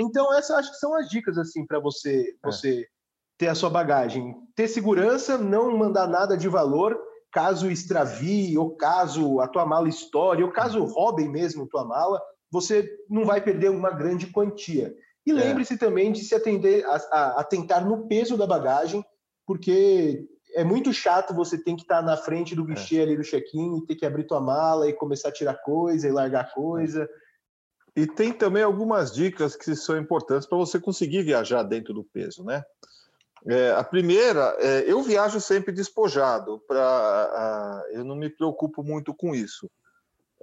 Então, 0.00 0.32
essas 0.34 0.56
acho 0.56 0.70
que 0.70 0.78
são 0.78 0.94
as 0.94 1.08
dicas, 1.08 1.36
assim, 1.36 1.66
para 1.66 1.78
você, 1.78 2.22
é. 2.22 2.34
você 2.42 2.86
ter 3.36 3.48
a 3.48 3.54
sua 3.54 3.68
bagagem. 3.68 4.34
Ter 4.56 4.68
segurança, 4.68 5.36
não 5.36 5.76
mandar 5.76 6.06
nada 6.06 6.36
de 6.36 6.48
valor, 6.48 6.98
caso 7.30 7.70
extravie, 7.70 8.56
ou 8.56 8.76
caso 8.76 9.40
a 9.40 9.48
tua 9.48 9.66
mala 9.66 9.88
estoure, 9.88 10.42
ou 10.42 10.50
caso 10.50 10.84
roubem 10.84 11.28
mesmo 11.28 11.68
tua 11.68 11.84
mala, 11.84 12.20
você 12.52 12.86
não 13.08 13.24
vai 13.24 13.40
perder 13.40 13.70
uma 13.70 13.90
grande 13.90 14.26
quantia. 14.26 14.94
E 15.24 15.30
é. 15.30 15.34
lembre-se 15.34 15.78
também 15.78 16.12
de 16.12 16.22
se 16.22 16.34
atender 16.34 16.84
a, 16.84 16.96
a, 16.96 17.40
atentar 17.40 17.84
no 17.84 18.06
peso 18.06 18.36
da 18.36 18.46
bagagem, 18.46 19.02
porque 19.46 20.28
é 20.54 20.62
muito 20.62 20.92
chato 20.92 21.34
você 21.34 21.56
ter 21.56 21.74
que 21.74 21.82
estar 21.82 22.02
na 22.02 22.16
frente 22.16 22.54
do 22.54 22.64
guichê 22.64 22.98
é. 22.98 23.02
ali 23.02 23.16
do 23.16 23.22
check-in 23.22 23.78
e 23.78 23.86
ter 23.86 23.94
que 23.94 24.04
abrir 24.04 24.26
tua 24.26 24.40
mala 24.40 24.86
e 24.86 24.92
começar 24.92 25.30
a 25.30 25.32
tirar 25.32 25.54
coisa 25.62 26.06
e 26.06 26.12
largar 26.12 26.52
coisa. 26.52 27.08
E 27.96 28.06
tem 28.06 28.32
também 28.32 28.62
algumas 28.62 29.12
dicas 29.12 29.56
que 29.56 29.74
são 29.74 29.96
importantes 29.96 30.46
para 30.46 30.58
você 30.58 30.78
conseguir 30.78 31.22
viajar 31.22 31.62
dentro 31.62 31.94
do 31.94 32.04
peso, 32.04 32.44
né? 32.44 32.62
É, 33.46 33.72
a 33.72 33.82
primeira, 33.82 34.54
é, 34.60 34.84
eu 34.86 35.02
viajo 35.02 35.40
sempre 35.40 35.72
despojado, 35.72 36.62
pra, 36.66 37.82
eu 37.90 38.04
não 38.04 38.14
me 38.14 38.30
preocupo 38.30 38.84
muito 38.84 39.12
com 39.14 39.34
isso. 39.34 39.70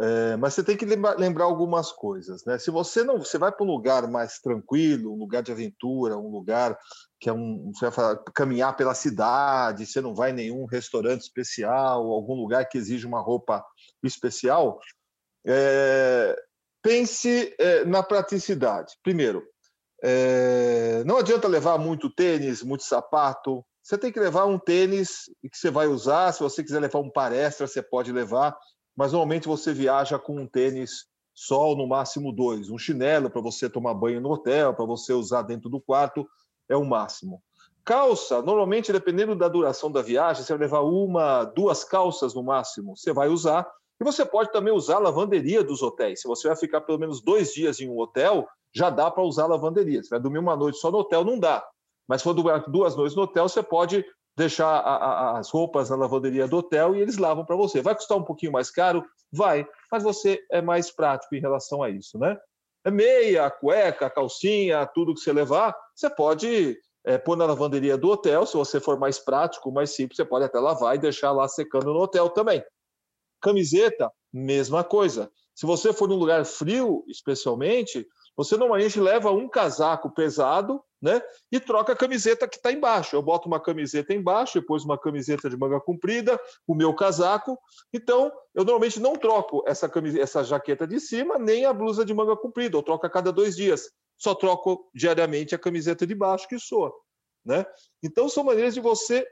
É, 0.01 0.37
mas 0.37 0.53
você 0.53 0.63
tem 0.63 0.77
que 0.77 0.85
lembrar, 0.85 1.43
algumas 1.43 1.91
coisas, 1.91 2.45
né? 2.45 2.57
Se 2.57 2.71
você 2.71 3.03
não, 3.03 3.17
você 3.17 3.37
vai 3.37 3.51
para 3.51 3.65
um 3.65 3.69
lugar 3.69 4.07
mais 4.07 4.39
tranquilo, 4.39 5.13
um 5.13 5.17
lugar 5.17 5.43
de 5.43 5.51
aventura, 5.51 6.17
um 6.17 6.31
lugar 6.31 6.77
que 7.19 7.29
é 7.29 7.33
um 7.33 7.69
você 7.73 7.85
vai 7.87 7.91
falar, 7.91 8.23
caminhar 8.33 8.77
pela 8.77 8.95
cidade, 8.95 9.85
você 9.85 9.99
não 9.99 10.15
vai 10.15 10.29
em 10.29 10.35
nenhum 10.35 10.65
restaurante 10.65 11.23
especial, 11.23 12.09
algum 12.11 12.33
lugar 12.35 12.63
que 12.69 12.77
exige 12.77 13.05
uma 13.05 13.19
roupa 13.19 13.61
especial, 14.01 14.79
é, 15.45 16.33
pense 16.81 17.53
é, 17.59 17.83
na 17.83 18.01
praticidade. 18.01 18.95
Primeiro, 19.03 19.43
é, 20.01 21.03
não 21.05 21.17
adianta 21.17 21.45
levar 21.45 21.77
muito 21.77 22.09
tênis, 22.09 22.63
muito 22.63 22.85
sapato. 22.85 23.65
Você 23.83 23.97
tem 23.97 24.13
que 24.13 24.19
levar 24.19 24.45
um 24.45 24.57
tênis 24.57 25.23
que 25.51 25.57
você 25.57 25.69
vai 25.69 25.87
usar. 25.87 26.31
Se 26.31 26.39
você 26.39 26.63
quiser 26.63 26.79
levar 26.79 26.99
um 26.99 27.11
par 27.11 27.33
extra, 27.33 27.67
você 27.67 27.81
pode 27.81 28.13
levar. 28.13 28.55
Mas 28.99 29.13
normalmente 29.13 29.47
você 29.47 29.73
viaja 29.73 30.19
com 30.19 30.35
um 30.35 30.45
tênis 30.45 31.05
só, 31.33 31.73
no 31.73 31.87
máximo 31.87 32.33
dois. 32.33 32.69
Um 32.69 32.77
chinelo 32.77 33.29
para 33.29 33.39
você 33.39 33.69
tomar 33.69 33.93
banho 33.93 34.19
no 34.19 34.29
hotel, 34.29 34.73
para 34.73 34.83
você 34.83 35.13
usar 35.13 35.43
dentro 35.43 35.69
do 35.69 35.79
quarto, 35.79 36.27
é 36.67 36.75
o 36.75 36.83
máximo. 36.83 37.41
Calça, 37.85 38.41
normalmente, 38.41 38.91
dependendo 38.91 39.37
da 39.37 39.47
duração 39.47 39.89
da 39.89 40.01
viagem, 40.01 40.43
você 40.43 40.51
vai 40.51 40.63
levar 40.63 40.81
uma, 40.81 41.45
duas 41.45 41.85
calças 41.85 42.33
no 42.33 42.43
máximo. 42.43 42.97
Você 42.97 43.13
vai 43.13 43.29
usar. 43.29 43.65
E 44.01 44.03
você 44.03 44.25
pode 44.25 44.51
também 44.51 44.73
usar 44.73 44.97
a 44.97 44.99
lavanderia 44.99 45.63
dos 45.63 45.81
hotéis. 45.81 46.19
Se 46.19 46.27
você 46.27 46.49
vai 46.49 46.57
ficar 46.57 46.81
pelo 46.81 46.99
menos 46.99 47.21
dois 47.21 47.53
dias 47.53 47.79
em 47.79 47.87
um 47.87 47.97
hotel, 47.97 48.45
já 48.75 48.89
dá 48.89 49.09
para 49.09 49.23
usar 49.23 49.43
a 49.43 49.47
lavanderia. 49.47 50.03
Se 50.03 50.09
vai 50.09 50.19
dormir 50.19 50.39
uma 50.39 50.57
noite 50.57 50.77
só 50.77 50.91
no 50.91 50.97
hotel, 50.97 51.23
não 51.23 51.39
dá. 51.39 51.65
Mas 52.05 52.19
se 52.19 52.25
for 52.25 52.33
duas 52.33 52.97
noites 52.97 53.15
no 53.15 53.21
hotel, 53.21 53.47
você 53.47 53.63
pode 53.63 54.03
deixar 54.39 54.67
a, 54.67 54.95
a, 54.95 55.39
as 55.39 55.49
roupas 55.49 55.89
na 55.89 55.97
lavanderia 55.97 56.47
do 56.47 56.57
hotel 56.57 56.95
e 56.95 57.01
eles 57.01 57.17
lavam 57.17 57.45
para 57.45 57.57
você. 57.57 57.81
Vai 57.81 57.93
custar 57.93 58.17
um 58.17 58.23
pouquinho 58.23 58.53
mais 58.53 58.71
caro? 58.71 59.03
Vai, 59.29 59.67
mas 59.91 60.01
você 60.01 60.39
é 60.49 60.61
mais 60.61 60.89
prático 60.89 61.35
em 61.35 61.41
relação 61.41 61.83
a 61.83 61.89
isso, 61.89 62.17
né? 62.17 62.37
É 62.85 62.89
meia, 62.89 63.51
cueca, 63.51 64.09
calcinha, 64.09 64.85
tudo 64.87 65.13
que 65.13 65.19
você 65.19 65.33
levar, 65.33 65.75
você 65.93 66.09
pode 66.09 66.77
é, 67.05 67.17
pôr 67.17 67.35
na 67.35 67.45
lavanderia 67.45 67.97
do 67.97 68.09
hotel. 68.09 68.45
Se 68.45 68.55
você 68.55 68.79
for 68.79 68.97
mais 68.97 69.19
prático, 69.19 69.73
mais 69.73 69.89
simples, 69.89 70.15
você 70.15 70.23
pode 70.23 70.45
até 70.45 70.57
lavar 70.57 70.95
e 70.95 70.99
deixar 70.99 71.33
lá 71.33 71.45
secando 71.49 71.93
no 71.93 71.99
hotel 71.99 72.29
também. 72.29 72.63
Camiseta, 73.41 74.09
mesma 74.31 74.85
coisa. 74.85 75.29
Se 75.53 75.65
você 75.65 75.91
for 75.91 76.07
num 76.07 76.15
lugar 76.15 76.45
frio, 76.45 77.03
especialmente, 77.09 78.07
você 78.39 78.55
normalmente 78.55 78.97
leva 79.01 79.33
um 79.33 79.49
casaco 79.49 80.09
pesado, 80.09 80.81
né? 81.01 81.21
E 81.51 81.59
troca 81.59 81.91
a 81.91 81.95
camiseta 81.95 82.47
que 82.47 82.55
está 82.55 82.71
embaixo. 82.71 83.13
Eu 83.13 83.21
boto 83.21 83.49
uma 83.49 83.59
camiseta 83.59 84.13
embaixo, 84.13 84.61
depois 84.61 84.85
uma 84.85 84.97
camiseta 84.97 85.49
de 85.49 85.57
manga 85.57 85.77
comprida, 85.81 86.39
o 86.65 86.73
meu 86.73 86.93
casaco. 86.93 87.59
Então, 87.91 88.31
eu 88.55 88.63
normalmente 88.63 88.97
não 88.97 89.17
troco 89.17 89.61
essa, 89.67 89.89
camiseta, 89.89 90.23
essa 90.23 90.41
jaqueta 90.41 90.87
de 90.87 91.01
cima, 91.01 91.37
nem 91.37 91.65
a 91.65 91.73
blusa 91.73 92.05
de 92.05 92.13
manga 92.13 92.33
comprida. 92.37 92.77
Eu 92.77 92.81
troco 92.81 93.05
a 93.05 93.09
cada 93.09 93.29
dois 93.29 93.57
dias. 93.57 93.91
Só 94.17 94.33
troco 94.33 94.89
diariamente 94.95 95.53
a 95.53 95.59
camiseta 95.59 96.07
de 96.07 96.15
baixo, 96.15 96.47
que 96.47 96.57
soa. 96.57 96.93
Né? 97.45 97.65
Então, 98.01 98.29
são 98.29 98.45
maneiras 98.45 98.73
de 98.73 98.79
você 98.79 99.27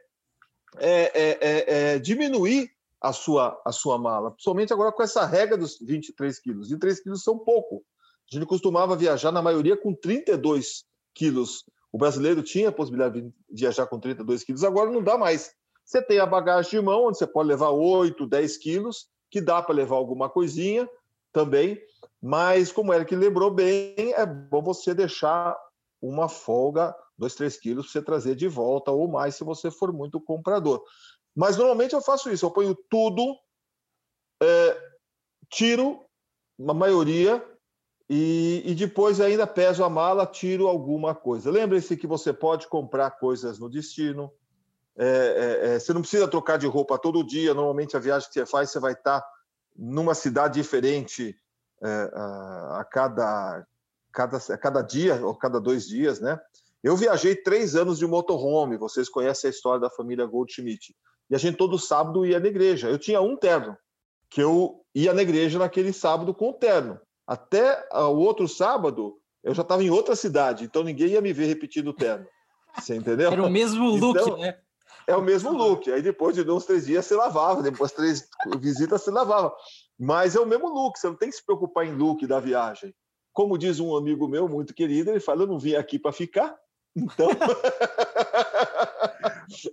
é, 0.80 0.90
é, 0.90 1.38
é, 1.40 1.94
é 1.94 2.00
diminuir 2.00 2.70
a 3.00 3.14
sua, 3.14 3.58
a 3.66 3.72
sua 3.72 3.98
mala, 3.98 4.32
principalmente 4.32 4.74
agora 4.74 4.92
com 4.92 5.02
essa 5.02 5.26
regra 5.26 5.56
dos 5.56 5.80
23 5.80 6.40
quilos. 6.40 6.68
23 6.68 7.00
quilos 7.00 7.24
são 7.24 7.40
pouco. 7.40 7.86
A 8.32 8.36
gente 8.36 8.46
costumava 8.46 8.96
viajar, 8.96 9.32
na 9.32 9.42
maioria, 9.42 9.78
com 9.78 9.94
32 9.94 10.84
quilos. 11.14 11.64
O 11.92 11.98
brasileiro 11.98 12.44
tinha 12.44 12.70
a 12.70 12.72
possibilidade 12.72 13.22
de 13.22 13.34
viajar 13.50 13.88
com 13.88 14.00
32 14.00 14.44
quilos, 14.44 14.64
agora 14.64 14.92
não 14.92 15.02
dá 15.02 15.18
mais. 15.18 15.52
Você 15.86 16.02
tem 16.02 16.20
a 16.20 16.26
bagagem 16.26 16.72
de 16.72 16.82
mão, 16.82 17.06
onde 17.06 17.18
você 17.18 17.26
pode 17.26 17.48
levar 17.48 17.70
8, 17.70 18.28
10 18.28 18.58
quilos, 18.58 19.08
que 19.32 19.40
dá 19.40 19.62
para 19.62 19.76
levar 19.76 19.96
alguma 19.96 20.30
coisinha 20.30 20.88
também, 21.32 21.80
mas 22.22 22.72
como 22.72 22.92
o 22.92 22.94
Eric 22.94 23.16
lembrou 23.16 23.52
bem, 23.52 24.14
é 24.14 24.26
bom 24.26 24.62
você 24.62 24.94
deixar 24.94 25.56
uma 26.02 26.28
folga, 26.28 26.96
2, 27.18 27.36
3 27.36 27.58
quilos, 27.58 27.86
para 27.86 27.92
você 27.94 28.02
trazer 28.02 28.36
de 28.36 28.48
volta 28.48 28.92
ou 28.92 29.08
mais 29.08 29.36
se 29.36 29.44
você 29.44 29.72
for 29.72 29.94
muito 29.94 30.20
comprador. 30.20 30.84
Mas 31.36 31.58
normalmente 31.58 31.94
eu 31.94 32.02
faço 32.02 32.30
isso, 32.32 32.46
eu 32.46 32.52
ponho 32.52 32.76
tudo, 32.90 33.36
é, 34.42 34.82
tiro, 35.50 36.04
na 36.58 36.74
maioria, 36.74 37.44
e, 38.10 38.64
e, 38.66 38.74
depois 38.74 39.20
ainda 39.20 39.46
peso 39.46 39.84
a 39.84 39.90
mala, 39.90 40.26
tiro 40.26 40.68
alguma 40.68 41.14
coisa. 41.14 41.52
Lembre-se 41.52 41.98
que 41.98 42.08
você 42.08 42.32
pode 42.32 42.68
comprar 42.68 43.12
coisas 43.12 43.60
no 43.60 43.70
destino. 43.70 44.32
É, 44.98 45.06
é, 45.06 45.68
é, 45.76 45.80
você 45.80 45.92
não 45.92 46.02
precisa 46.02 46.28
trocar 46.28 46.58
de 46.58 46.66
roupa 46.66 46.98
todo 46.98 47.26
dia. 47.26 47.54
Normalmente 47.54 47.98
a 47.98 48.00
viagem 48.00 48.30
que 48.30 48.34
você 48.34 48.46
faz, 48.46 48.70
você 48.70 48.80
vai 48.80 48.94
estar 48.94 49.22
numa 49.76 50.14
cidade 50.14 50.54
diferente 50.54 51.36
é, 51.84 52.12
a, 52.14 52.80
a, 52.80 52.86
cada, 52.86 53.68
cada, 54.14 54.40
cada 54.58 54.82
dia 54.82 55.26
ou 55.26 55.36
cada 55.36 55.60
dois 55.60 55.86
dias, 55.86 56.22
né? 56.22 56.40
Eu 56.82 56.96
viajei 56.96 57.36
três 57.36 57.76
anos 57.76 57.98
de 57.98 58.08
motorhome. 58.08 58.78
Vocês 58.78 59.10
conhecem 59.10 59.50
a 59.50 59.52
história 59.52 59.82
da 59.82 59.90
família 59.90 60.26
Goldschmidt. 60.26 60.96
E 61.30 61.36
a 61.36 61.38
gente 61.38 61.58
todo 61.58 61.78
sábado 61.78 62.26
ia 62.26 62.40
na 62.40 62.48
igreja. 62.48 62.90
Eu 62.90 62.98
tinha 62.98 63.20
um 63.20 63.36
terno 63.36 63.78
que 64.30 64.42
eu 64.42 64.82
ia 64.96 65.14
na 65.14 65.22
igreja 65.22 65.60
naquele 65.60 65.92
sábado 65.92 66.34
com 66.34 66.52
o 66.52 66.54
terno. 66.54 66.98
Até 67.28 67.86
o 67.92 68.18
outro 68.20 68.48
sábado, 68.48 69.18
eu 69.44 69.54
já 69.54 69.62
estava 69.62 69.84
em 69.84 69.90
outra 69.90 70.16
cidade, 70.16 70.64
então 70.64 70.84
ninguém 70.84 71.10
ia 71.10 71.22
me 71.22 71.34
ver 71.34 71.46
repetindo 71.46 71.90
o 71.90 71.94
terno. 71.94 72.26
Você 72.80 72.96
entendeu? 72.96 73.32
Era 73.32 73.44
o 73.44 73.50
mesmo 73.50 73.90
look, 73.90 74.20
então, 74.20 74.38
né? 74.38 74.58
É 75.08 75.16
o 75.16 75.22
mesmo 75.22 75.52
look. 75.52 75.92
Aí 75.92 76.02
depois 76.02 76.36
de 76.36 76.50
uns 76.50 76.66
três 76.66 76.86
dias 76.86 77.06
você 77.06 77.16
lavava, 77.16 77.62
depois 77.64 77.92
de 77.92 77.98
três 77.98 78.28
visitas 78.60 79.02
você 79.02 79.12
lavava. 79.12 79.54
Mas 80.00 80.36
é 80.36 80.40
o 80.40 80.46
mesmo 80.46 80.70
look, 80.70 80.98
você 80.98 81.08
não 81.08 81.16
tem 81.16 81.30
que 81.30 81.36
se 81.36 81.46
preocupar 81.46 81.86
em 81.86 81.96
look 81.96 82.26
da 82.28 82.40
viagem. 82.40 82.94
Como 83.34 83.58
diz 83.58 83.80
um 83.80 83.96
amigo 83.96 84.28
meu 84.28 84.48
muito 84.48 84.74
querido, 84.74 85.12
ele 85.12 85.20
fala: 85.20 85.44
Eu 85.44 85.48
não 85.48 85.60
vim 85.60 85.76
aqui 85.76 85.98
para 86.00 86.12
ficar, 86.12 86.56
então. 86.96 87.28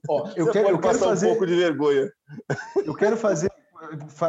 Ó, 0.09 0.31
eu, 0.37 0.51
quero, 0.51 0.69
eu 0.69 0.79
quero 0.79 0.99
fazer 0.99 1.27
um 1.27 1.31
pouco 1.31 1.47
de 1.47 1.57
vergonha. 1.57 2.11
Eu 2.85 2.95
quero 2.95 3.17
fazer, 3.17 3.51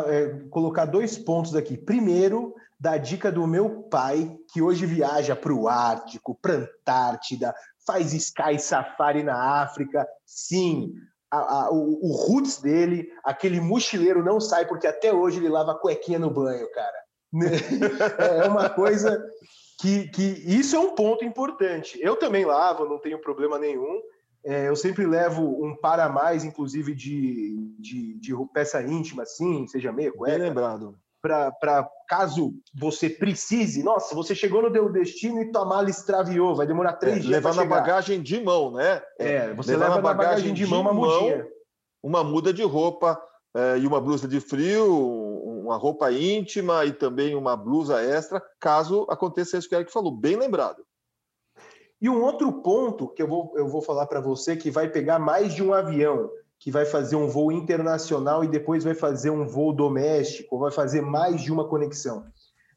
é, 0.08 0.28
colocar 0.50 0.86
dois 0.86 1.18
pontos 1.18 1.56
aqui. 1.56 1.78
Primeiro, 1.78 2.56
da 2.80 2.98
dica 2.98 3.32
do 3.32 3.48
meu 3.48 3.84
pai, 3.84 4.38
que 4.52 4.62
hoje 4.62 4.86
viaja 4.86 5.36
para 5.36 5.54
o 5.54 5.68
Ártico, 5.68 6.38
para 6.42 6.56
Antártida, 6.56 7.54
faz 7.86 8.14
Sky 8.14 8.60
Safari 8.60 9.24
na 9.24 9.62
África. 9.62 10.08
Sim, 10.26 10.94
a, 11.32 11.38
a, 11.38 11.72
o, 11.72 12.00
o 12.02 12.12
roots 12.12 12.62
dele, 12.62 13.10
aquele 13.24 13.60
mochileiro 13.60 14.24
não 14.24 14.40
sai, 14.40 14.66
porque 14.68 14.88
até 14.88 15.14
hoje 15.14 15.40
ele 15.40 15.50
lava 15.50 15.76
cuequinha 15.76 16.20
no 16.20 16.30
banho, 16.30 16.70
cara. 16.72 17.06
é 18.44 18.48
uma 18.48 18.70
coisa 18.70 19.24
que, 19.80 20.08
que 20.10 20.22
isso 20.22 20.76
é 20.76 20.80
um 20.80 20.96
ponto 20.96 21.24
importante. 21.24 22.00
Eu 22.02 22.16
também 22.16 22.46
lavo, 22.46 22.86
não 22.86 23.00
tenho 23.00 23.20
problema 23.20 23.58
nenhum. 23.58 24.02
É, 24.44 24.70
eu 24.70 24.76
sempre 24.76 25.06
levo 25.08 25.66
um 25.66 25.76
para 25.76 26.08
mais, 26.08 26.44
inclusive 26.44 26.94
de, 26.94 27.76
de, 27.80 28.14
de 28.20 28.34
peça 28.54 28.82
íntima, 28.82 29.24
assim, 29.24 29.66
seja 29.68 29.92
meia 29.92 30.12
cueca. 30.12 30.38
Bem 30.38 30.48
lembrado 30.48 30.98
para 31.60 31.90
caso 32.08 32.54
você 32.74 33.10
precise. 33.10 33.84
Nossa, 33.84 34.14
você 34.14 34.36
chegou 34.36 34.62
no 34.62 34.72
teu 34.72 34.92
destino 34.92 35.42
e 35.42 35.52
tua 35.52 35.66
mala 35.66 35.90
extraviou, 35.90 36.56
vai 36.56 36.68
demorar 36.68 36.94
três 36.94 37.18
é, 37.18 37.20
dias. 37.20 37.32
Levar 37.32 37.56
na 37.56 37.66
bagagem 37.66 38.22
de 38.22 38.42
mão, 38.42 38.72
né? 38.72 39.02
É, 39.20 39.54
você 39.54 39.72
levar 39.72 39.90
leva 39.90 39.96
na 39.96 40.02
bagagem, 40.02 40.28
bagagem 40.28 40.54
de, 40.54 40.64
de 40.66 40.70
mão 40.70 40.82
uma 40.82 40.94
mudinha. 40.94 41.48
Uma 42.04 42.24
muda 42.24 42.54
de 42.54 42.62
roupa 42.62 43.20
é, 43.56 43.80
e 43.80 43.88
uma 43.88 44.00
blusa 44.00 44.28
de 44.28 44.40
frio, 44.40 44.86
uma 45.66 45.78
roupa 45.78 46.12
íntima 46.12 46.86
e 46.86 46.94
também 46.94 47.36
uma 47.36 47.58
blusa 47.58 48.02
extra, 48.02 48.42
caso 48.60 49.08
aconteça 49.10 49.58
isso 49.58 49.68
que 49.68 49.76
o 49.76 49.78
Eric 49.78 49.92
falou, 49.92 50.12
bem 50.12 50.36
lembrado. 50.36 50.86
E 52.00 52.10
um 52.10 52.22
outro 52.22 52.52
ponto 52.62 53.08
que 53.08 53.24
eu 53.24 53.28
vou, 53.28 53.54
eu 53.56 53.68
vou 53.68 53.82
falar 53.82 54.06
para 54.06 54.22
você 54.22 54.56
que 54.56 54.70
vai 54.70 54.90
pegar 54.90 55.18
mais 55.18 55.56
de 55.56 55.64
um 55.64 55.74
avião 55.74 56.30
que 56.60 56.72
vai 56.72 56.86
fazer 56.86 57.16
um 57.16 57.28
voo 57.28 57.52
internacional 57.52 58.44
e 58.44 58.48
depois 58.48 58.84
vai 58.84 58.96
fazer 58.96 59.30
um 59.30 59.46
voo 59.46 59.74
doméstico, 59.74 60.60
vai 60.60 60.72
fazer 60.72 61.02
mais 61.02 61.42
de 61.42 61.52
uma 61.52 61.68
conexão. 61.68 62.26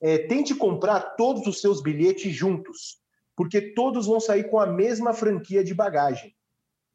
É, 0.01 0.19
tente 0.19 0.55
comprar 0.55 1.17
todos 1.17 1.47
os 1.47 1.61
seus 1.61 1.83
bilhetes 1.83 2.33
juntos, 2.35 2.99
porque 3.37 3.73
todos 3.75 4.07
vão 4.07 4.21
sair 4.21 4.45
com 4.51 4.59
a 4.59 4.67
mesma 4.67 5.13
franquia 5.13 5.65
de 5.65 5.75
bagagem. 5.75 6.35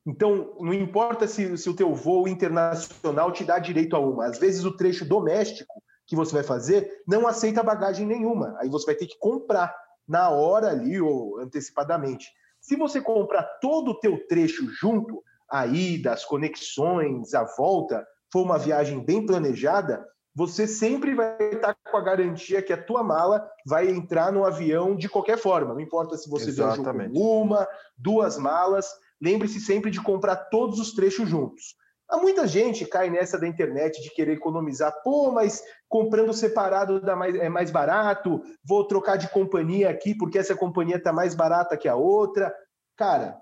Então, 0.06 0.56
não 0.60 0.74
importa 0.74 1.28
se, 1.28 1.58
se 1.58 1.70
o 1.70 1.76
teu 1.76 1.94
voo 1.96 2.28
internacional 2.28 3.32
te 3.32 3.44
dá 3.44 3.58
direito 3.58 3.96
a 3.96 4.00
uma. 4.00 4.26
Às 4.26 4.38
vezes, 4.38 4.66
o 4.66 4.76
trecho 4.76 5.06
doméstico 5.06 5.82
que 6.06 6.16
você 6.16 6.34
vai 6.34 6.44
fazer 6.44 7.02
não 7.08 7.26
aceita 7.26 7.64
bagagem 7.64 8.06
nenhuma. 8.06 8.56
Aí 8.60 8.70
você 8.70 8.86
vai 8.86 8.96
ter 8.96 9.08
que 9.08 9.18
comprar 9.18 9.74
na 10.08 10.30
hora 10.30 10.70
ali 10.70 11.00
ou 11.00 11.40
antecipadamente. 11.40 12.28
Se 12.60 12.76
você 12.76 13.02
comprar 13.02 13.44
todo 13.62 13.92
o 13.92 14.00
teu 14.00 14.26
trecho 14.28 14.70
junto, 14.70 15.24
a 15.52 15.66
ida, 15.66 16.14
as 16.14 16.26
conexões, 16.26 17.34
a 17.34 17.44
volta, 17.58 18.06
for 18.32 18.44
uma 18.44 18.58
viagem 18.58 19.04
bem 19.04 19.26
planejada, 19.26 20.06
você 20.36 20.66
sempre 20.66 21.14
vai 21.14 21.38
estar 21.52 21.76
com 21.92 21.96
a 21.96 22.02
garantia 22.02 22.62
que 22.62 22.74
a 22.74 22.82
tua 22.82 23.04
mala 23.04 23.48
vai 23.68 23.88
entrar 23.88 24.32
no 24.32 24.44
avião 24.44 24.96
de 24.96 25.08
qualquer 25.08 25.38
forma. 25.38 25.74
Não 25.74 25.80
importa 25.80 26.18
se 26.18 26.28
você 26.28 26.52
viajou 26.52 26.84
com 26.84 27.20
uma, 27.20 27.68
duas 27.96 28.38
malas. 28.38 28.88
Lembre-se 29.22 29.60
sempre 29.60 29.92
de 29.92 30.02
comprar 30.02 30.36
todos 30.36 30.80
os 30.80 30.94
trechos 30.94 31.30
juntos. 31.30 31.76
Há 32.10 32.18
muita 32.18 32.48
gente 32.48 32.86
cai 32.86 33.10
nessa 33.10 33.40
da 33.40 33.48
internet 33.48 34.02
de 34.02 34.10
querer 34.10 34.34
economizar. 34.34 34.92
Pô, 35.04 35.32
mas 35.32 35.64
comprando 35.88 36.34
separado 36.34 37.00
dá 37.00 37.16
mais, 37.16 37.36
é 37.36 37.48
mais 37.48 37.70
barato. 37.70 38.42
Vou 38.68 38.88
trocar 38.88 39.18
de 39.18 39.30
companhia 39.30 39.90
aqui 39.90 40.16
porque 40.16 40.40
essa 40.40 40.56
companhia 40.56 40.98
está 40.98 41.14
mais 41.14 41.36
barata 41.36 41.78
que 41.78 41.88
a 41.88 41.96
outra. 41.96 42.54
Cara, 42.98 43.40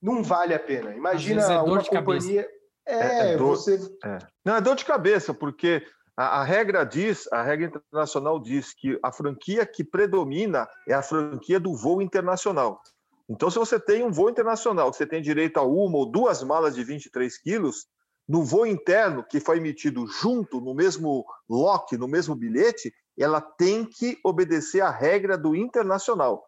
não 0.00 0.22
vale 0.22 0.54
a 0.54 0.58
pena. 0.58 0.94
Imagina 0.94 1.42
é 1.42 1.60
uma 1.60 1.84
companhia. 1.84 2.48
É, 2.86 2.94
é, 2.94 3.32
é 3.32 3.36
dor, 3.36 3.56
você. 3.56 3.78
É. 4.04 4.18
Não, 4.44 4.56
é 4.56 4.60
dor 4.60 4.74
de 4.74 4.84
cabeça, 4.84 5.34
porque 5.34 5.84
a, 6.16 6.40
a, 6.40 6.44
regra 6.44 6.84
diz, 6.84 7.30
a 7.32 7.42
regra 7.42 7.66
internacional 7.66 8.40
diz 8.40 8.72
que 8.74 8.98
a 9.02 9.12
franquia 9.12 9.66
que 9.66 9.84
predomina 9.84 10.68
é 10.88 10.94
a 10.94 11.02
franquia 11.02 11.60
do 11.60 11.76
voo 11.76 12.00
internacional. 12.00 12.80
Então, 13.28 13.48
se 13.48 13.58
você 13.58 13.78
tem 13.78 14.02
um 14.02 14.10
voo 14.10 14.28
internacional, 14.28 14.90
que 14.90 14.96
você 14.96 15.06
tem 15.06 15.22
direito 15.22 15.58
a 15.58 15.62
uma 15.62 15.98
ou 15.98 16.10
duas 16.10 16.42
malas 16.42 16.74
de 16.74 16.82
23 16.82 17.38
quilos, 17.38 17.86
no 18.28 18.44
voo 18.44 18.66
interno, 18.66 19.24
que 19.24 19.38
foi 19.38 19.58
emitido 19.58 20.06
junto, 20.06 20.60
no 20.60 20.74
mesmo 20.74 21.24
lock, 21.48 21.96
no 21.96 22.08
mesmo 22.08 22.34
bilhete, 22.34 22.92
ela 23.18 23.40
tem 23.40 23.84
que 23.84 24.18
obedecer 24.24 24.80
à 24.80 24.90
regra 24.90 25.36
do 25.36 25.54
internacional. 25.54 26.44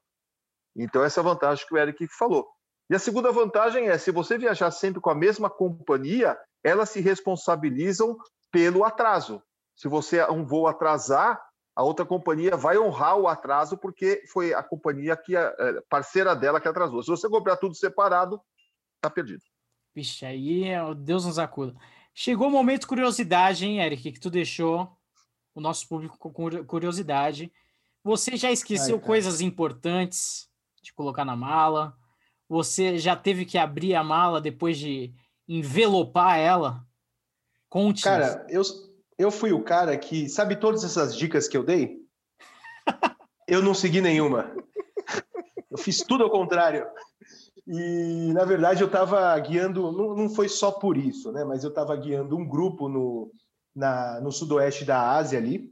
Então, 0.76 1.04
essa 1.04 1.21
é 1.21 1.23
a 1.23 1.25
vantagem 1.25 1.66
que 1.66 1.75
o 1.75 1.78
Eric 1.78 2.06
falou. 2.09 2.49
E 2.92 2.94
a 2.94 2.99
segunda 2.99 3.32
vantagem 3.32 3.88
é, 3.88 3.96
se 3.96 4.11
você 4.11 4.37
viajar 4.37 4.70
sempre 4.70 5.00
com 5.00 5.08
a 5.08 5.14
mesma 5.14 5.49
companhia, 5.49 6.38
elas 6.62 6.90
se 6.90 7.00
responsabilizam 7.00 8.18
pelo 8.50 8.84
atraso. 8.84 9.42
Se 9.75 9.88
você 9.88 10.22
um 10.26 10.44
voo 10.44 10.66
atrasar, 10.66 11.42
a 11.75 11.82
outra 11.82 12.04
companhia 12.04 12.54
vai 12.54 12.76
honrar 12.76 13.16
o 13.16 13.26
atraso 13.26 13.78
porque 13.78 14.22
foi 14.30 14.52
a 14.52 14.62
companhia 14.62 15.16
que 15.16 15.34
a 15.34 15.54
é, 15.58 15.80
parceira 15.88 16.37
dela 16.37 16.61
que 16.61 16.68
atrasou. 16.68 17.02
Se 17.02 17.08
você 17.08 17.30
comprar 17.30 17.56
tudo 17.56 17.75
separado, 17.75 18.38
tá 19.00 19.08
perdido. 19.08 19.40
Vixe, 19.94 20.26
aí 20.26 20.64
é 20.64 20.94
Deus 20.94 21.25
nos 21.25 21.38
acuda. 21.38 21.75
Chegou 22.12 22.49
o 22.49 22.50
momento 22.50 22.87
curiosidade, 22.87 23.64
hein, 23.64 23.80
Eric, 23.80 24.12
que 24.12 24.20
tu 24.20 24.28
deixou 24.28 24.94
o 25.54 25.62
nosso 25.62 25.88
público 25.88 26.18
com 26.18 26.30
curiosidade. 26.66 27.50
Você 28.04 28.37
já 28.37 28.52
esqueceu 28.52 28.96
Ai, 28.96 29.02
coisas 29.02 29.40
importantes 29.40 30.46
de 30.82 30.92
colocar 30.92 31.25
na 31.25 31.34
mala? 31.34 31.96
Você 32.52 32.99
já 32.99 33.16
teve 33.16 33.47
que 33.47 33.56
abrir 33.56 33.94
a 33.94 34.04
mala 34.04 34.38
depois 34.38 34.76
de 34.76 35.11
envelopar 35.49 36.38
ela? 36.38 36.87
Conte. 37.66 38.02
Cara, 38.02 38.47
eu, 38.50 38.61
eu 39.16 39.30
fui 39.30 39.52
o 39.52 39.62
cara 39.62 39.97
que. 39.97 40.28
Sabe 40.28 40.56
todas 40.56 40.85
essas 40.85 41.16
dicas 41.16 41.49
que 41.49 41.56
eu 41.56 41.64
dei? 41.64 42.02
eu 43.49 43.62
não 43.62 43.73
segui 43.73 44.02
nenhuma. 44.02 44.54
Eu 45.71 45.78
fiz 45.78 46.02
tudo 46.02 46.25
ao 46.25 46.30
contrário. 46.30 46.87
E, 47.66 48.30
na 48.35 48.44
verdade, 48.44 48.82
eu 48.82 48.87
estava 48.87 49.38
guiando, 49.38 49.90
não, 49.90 50.14
não 50.14 50.28
foi 50.28 50.47
só 50.47 50.71
por 50.71 50.99
isso, 50.99 51.32
né? 51.32 51.44
Mas 51.44 51.64
eu 51.64 51.71
estava 51.71 51.97
guiando 51.97 52.37
um 52.37 52.47
grupo 52.47 52.87
no, 52.87 53.32
na, 53.75 54.21
no 54.21 54.30
sudoeste 54.30 54.85
da 54.85 55.12
Ásia 55.12 55.38
ali, 55.38 55.71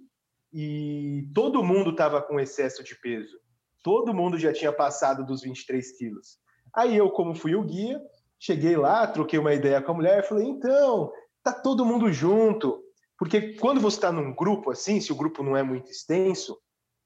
e 0.50 1.28
todo 1.34 1.62
mundo 1.62 1.90
estava 1.90 2.22
com 2.22 2.40
excesso 2.40 2.82
de 2.82 2.98
peso. 2.98 3.36
Todo 3.82 4.14
mundo 4.14 4.38
já 4.38 4.50
tinha 4.50 4.72
passado 4.72 5.26
dos 5.26 5.42
23 5.42 5.98
quilos. 5.98 6.40
Aí 6.74 6.96
eu, 6.96 7.10
como 7.10 7.34
fui 7.34 7.54
o 7.54 7.62
guia, 7.62 8.00
cheguei 8.38 8.76
lá, 8.76 9.06
troquei 9.06 9.38
uma 9.38 9.54
ideia 9.54 9.82
com 9.82 9.92
a 9.92 9.94
mulher, 9.94 10.26
falei, 10.26 10.46
então, 10.46 11.12
tá 11.42 11.52
todo 11.52 11.84
mundo 11.84 12.12
junto. 12.12 12.82
Porque 13.18 13.54
quando 13.54 13.80
você 13.80 13.96
está 13.96 14.10
num 14.10 14.34
grupo 14.34 14.70
assim, 14.70 15.00
se 15.00 15.12
o 15.12 15.16
grupo 15.16 15.42
não 15.42 15.56
é 15.56 15.62
muito 15.62 15.90
extenso, 15.90 16.56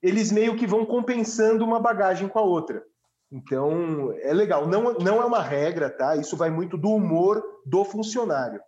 eles 0.02 0.30
meio 0.30 0.56
que 0.56 0.66
vão 0.66 0.84
compensando 0.84 1.64
uma 1.64 1.80
bagagem 1.80 2.28
com 2.28 2.38
a 2.38 2.42
outra. 2.42 2.84
Então, 3.32 4.12
é 4.22 4.32
legal. 4.32 4.68
Não, 4.68 4.94
não 4.94 5.20
é 5.20 5.24
uma 5.24 5.42
regra, 5.42 5.90
tá? 5.90 6.14
Isso 6.14 6.36
vai 6.36 6.50
muito 6.50 6.76
do 6.76 6.90
humor 6.90 7.42
do 7.66 7.84
funcionário. 7.84 8.60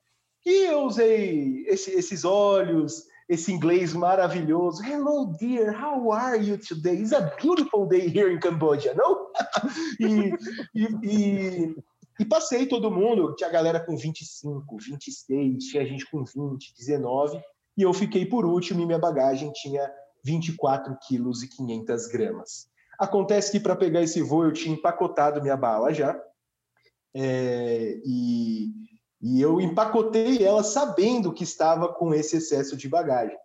E 0.45 0.67
eu 0.67 0.83
usei 0.83 1.65
esse, 1.69 1.93
esses 1.93 2.25
olhos, 2.25 3.05
esse 3.29 3.53
inglês 3.53 3.93
maravilhoso. 3.93 4.83
Hello, 4.83 5.33
dear, 5.39 5.73
how 5.73 6.13
are 6.13 6.43
you 6.43 6.59
today? 6.59 7.01
It's 7.01 7.13
a 7.13 7.33
beautiful 7.41 7.87
day 7.87 8.09
here 8.09 8.33
in 8.33 8.41
Cambodia, 8.41 8.95
não? 8.95 9.26
e, 10.01 10.33
e, 10.75 10.85
e, 11.03 11.77
e, 12.21 12.25
passei 12.25 12.67
todo 12.67 12.91
mundo, 12.91 13.35
tinha 13.35 13.51
galera 13.51 13.81
com 13.81 13.97
25, 13.97 14.77
26, 14.77 15.65
tinha 15.65 15.87
gente 15.87 16.11
com 16.11 16.25
20, 16.25 16.75
19, 16.77 17.41
e 17.77 17.83
eu 17.83 17.93
fiquei 17.93 18.27
por 18.27 18.45
último 18.45 18.83
e 18.83 18.87
minha 18.87 18.99
bagagem 18.99 19.53
tinha 19.53 19.91
24 20.25 20.97
quilos 21.07 21.43
e 21.43 21.49
500 21.49 22.07
gramas. 22.09 22.69
Acontece 22.99 23.53
que 23.53 23.61
para 23.61 23.77
pegar 23.77 24.03
esse 24.03 24.23
voo 24.23 24.45
eu 24.45 24.53
tinha 24.53 24.75
empacotado 24.75 25.43
minha 25.43 25.57
bala 25.57 25.93
já, 25.93 26.19
é, 27.15 28.01
e 28.05 28.87
e 29.21 29.41
eu 29.41 29.61
empacotei 29.61 30.45
ela 30.45 30.63
sabendo 30.63 31.33
que 31.33 31.43
estava 31.43 31.93
com 31.93 32.15
esse 32.15 32.37
excesso 32.37 32.77
de 32.77 32.89
bagagem. 32.89 33.37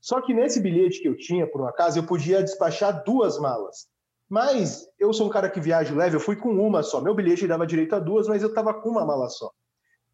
Só 0.00 0.20
que 0.20 0.32
nesse 0.32 0.60
bilhete 0.60 1.00
que 1.00 1.08
eu 1.08 1.16
tinha, 1.16 1.46
por 1.46 1.60
um 1.60 1.66
acaso, 1.66 1.98
eu 1.98 2.06
podia 2.06 2.42
despachar 2.42 3.04
duas 3.04 3.38
malas. 3.38 3.88
Mas 4.32 4.88
eu 4.98 5.12
sou 5.12 5.26
um 5.26 5.28
cara 5.28 5.50
que 5.50 5.60
viaja 5.60 5.94
leve, 5.94 6.16
eu 6.16 6.20
fui 6.20 6.34
com 6.34 6.48
uma 6.52 6.82
só. 6.82 7.02
Meu 7.02 7.14
bilhete 7.14 7.46
dava 7.46 7.66
direito 7.66 7.94
a 7.94 7.98
duas, 7.98 8.26
mas 8.26 8.40
eu 8.40 8.48
estava 8.48 8.72
com 8.72 8.88
uma 8.88 9.04
mala 9.04 9.28
só. 9.28 9.50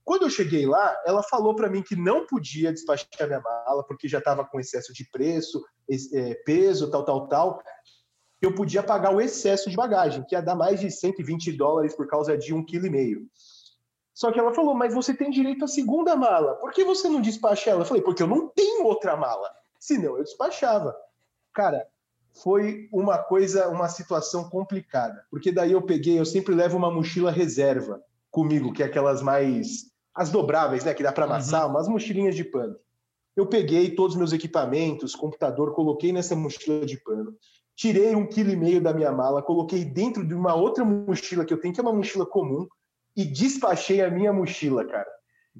Quando 0.02 0.22
eu 0.22 0.28
cheguei 0.28 0.66
lá, 0.66 1.00
ela 1.06 1.22
falou 1.22 1.54
para 1.54 1.70
mim 1.70 1.84
que 1.84 1.94
não 1.94 2.26
podia 2.26 2.72
despachar 2.72 3.28
minha 3.28 3.40
mala, 3.40 3.84
porque 3.86 4.08
já 4.08 4.18
estava 4.18 4.44
com 4.44 4.58
excesso 4.58 4.92
de 4.92 5.08
preço, 5.08 5.64
é, 6.12 6.34
peso, 6.44 6.90
tal, 6.90 7.04
tal, 7.04 7.28
tal. 7.28 7.62
Eu 8.42 8.52
podia 8.56 8.82
pagar 8.82 9.14
o 9.14 9.20
excesso 9.20 9.70
de 9.70 9.76
bagagem, 9.76 10.24
que 10.24 10.34
ia 10.34 10.42
dar 10.42 10.56
mais 10.56 10.80
de 10.80 10.90
120 10.90 11.52
dólares 11.52 11.94
por 11.94 12.08
causa 12.08 12.36
de 12.36 12.52
um 12.52 12.64
quilo 12.64 12.86
e 12.86 12.90
meio. 12.90 13.24
Só 14.12 14.32
que 14.32 14.40
ela 14.40 14.52
falou, 14.52 14.74
mas 14.74 14.92
você 14.92 15.14
tem 15.14 15.30
direito 15.30 15.64
à 15.64 15.68
segunda 15.68 16.16
mala. 16.16 16.56
Por 16.56 16.72
que 16.72 16.82
você 16.82 17.08
não 17.08 17.20
despacha 17.20 17.70
ela? 17.70 17.82
Eu 17.82 17.86
falei, 17.86 18.02
porque 18.02 18.24
eu 18.24 18.26
não 18.26 18.48
tenho 18.48 18.84
outra 18.84 19.16
mala. 19.16 19.48
Senão 19.78 20.18
eu 20.18 20.24
despachava. 20.24 20.92
Cara, 21.54 21.86
foi 22.42 22.88
uma 22.92 23.18
coisa, 23.18 23.68
uma 23.68 23.88
situação 23.88 24.48
complicada. 24.48 25.24
Porque 25.30 25.52
daí 25.52 25.72
eu 25.72 25.82
peguei, 25.82 26.18
eu 26.18 26.24
sempre 26.24 26.54
levo 26.54 26.76
uma 26.76 26.90
mochila 26.90 27.30
reserva 27.30 28.00
comigo, 28.30 28.72
que 28.72 28.82
é 28.82 28.86
aquelas 28.86 29.22
mais. 29.22 29.86
as 30.14 30.30
dobráveis, 30.30 30.84
né? 30.84 30.94
Que 30.94 31.02
dá 31.02 31.12
para 31.12 31.26
uhum. 31.26 31.32
amassar, 31.32 31.64
uhum. 31.64 31.70
umas 31.70 31.88
mochilinhas 31.88 32.34
de 32.34 32.44
pano. 32.44 32.76
Eu 33.36 33.46
peguei 33.46 33.94
todos 33.94 34.14
os 34.14 34.18
meus 34.18 34.32
equipamentos, 34.32 35.14
computador, 35.14 35.72
coloquei 35.74 36.12
nessa 36.12 36.34
mochila 36.34 36.84
de 36.84 36.96
pano. 36.98 37.34
Tirei 37.76 38.14
um 38.16 38.26
quilo 38.26 38.50
e 38.50 38.56
meio 38.56 38.80
da 38.80 38.92
minha 38.92 39.12
mala, 39.12 39.40
coloquei 39.40 39.84
dentro 39.84 40.26
de 40.26 40.34
uma 40.34 40.54
outra 40.54 40.84
mochila 40.84 41.44
que 41.44 41.54
eu 41.54 41.60
tenho, 41.60 41.72
que 41.72 41.78
é 41.78 41.82
uma 41.82 41.92
mochila 41.92 42.26
comum, 42.26 42.66
e 43.16 43.24
despachei 43.24 44.00
a 44.00 44.10
minha 44.10 44.32
mochila, 44.32 44.84
cara. 44.84 45.08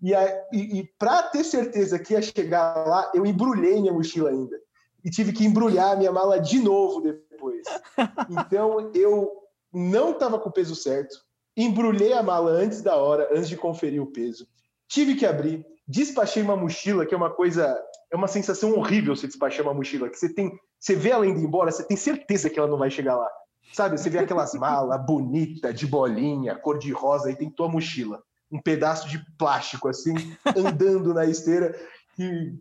E, 0.03 0.13
e, 0.53 0.81
e 0.81 0.85
para 0.99 1.23
ter 1.25 1.45
certeza 1.45 1.99
que 1.99 2.15
ia 2.15 2.23
chegar 2.23 2.87
lá, 2.87 3.11
eu 3.15 3.25
embrulhei 3.25 3.81
minha 3.81 3.93
mochila 3.93 4.31
ainda. 4.31 4.57
E 5.05 5.11
tive 5.11 5.33
que 5.33 5.45
embrulhar 5.45 5.93
a 5.93 5.97
minha 5.97 6.13
mala 6.13 6.41
de 6.41 6.59
novo 6.59 7.01
depois. 7.01 7.65
Então, 8.31 8.91
eu 8.95 9.31
não 9.73 10.11
estava 10.11 10.39
com 10.39 10.49
o 10.49 10.53
peso 10.53 10.75
certo. 10.75 11.17
Embrulhei 11.57 12.13
a 12.13 12.23
mala 12.23 12.51
antes 12.51 12.83
da 12.83 12.97
hora, 12.97 13.29
antes 13.33 13.49
de 13.49 13.57
conferir 13.57 14.03
o 14.03 14.07
peso. 14.07 14.47
Tive 14.89 15.15
que 15.15 15.27
abrir. 15.27 15.65
Despachei 15.87 16.43
uma 16.43 16.57
mochila, 16.57 17.07
que 17.07 17.15
é 17.15 17.17
uma 17.17 17.31
coisa... 17.31 17.81
É 18.11 18.17
uma 18.17 18.29
sensação 18.29 18.73
horrível 18.75 19.15
você 19.15 19.27
despachar 19.27 19.65
uma 19.65 19.75
mochila. 19.75 20.09
Que 20.09 20.19
você 20.19 20.33
tem... 20.33 20.53
Você 20.79 20.95
vê 20.95 21.11
ela 21.11 21.27
indo 21.27 21.41
embora, 21.41 21.71
você 21.71 21.83
tem 21.83 21.97
certeza 21.97 22.49
que 22.49 22.59
ela 22.59 22.69
não 22.69 22.79
vai 22.79 22.91
chegar 22.91 23.17
lá. 23.17 23.29
Sabe, 23.73 23.99
você 23.99 24.09
vê 24.09 24.19
aquelas 24.19 24.55
malas 24.59 25.05
bonitas, 25.05 25.75
de 25.75 25.87
bolinha, 25.87 26.57
cor 26.57 26.79
de 26.79 26.93
rosa, 26.93 27.31
e 27.31 27.37
tem 27.37 27.51
tua 27.51 27.69
mochila. 27.69 28.23
Um 28.51 28.61
pedaço 28.61 29.09
de 29.09 29.21
plástico, 29.37 29.89
assim, 29.89 30.15
andando 30.57 31.13
na 31.13 31.27
esteira. 31.27 31.79
E, 32.19 32.55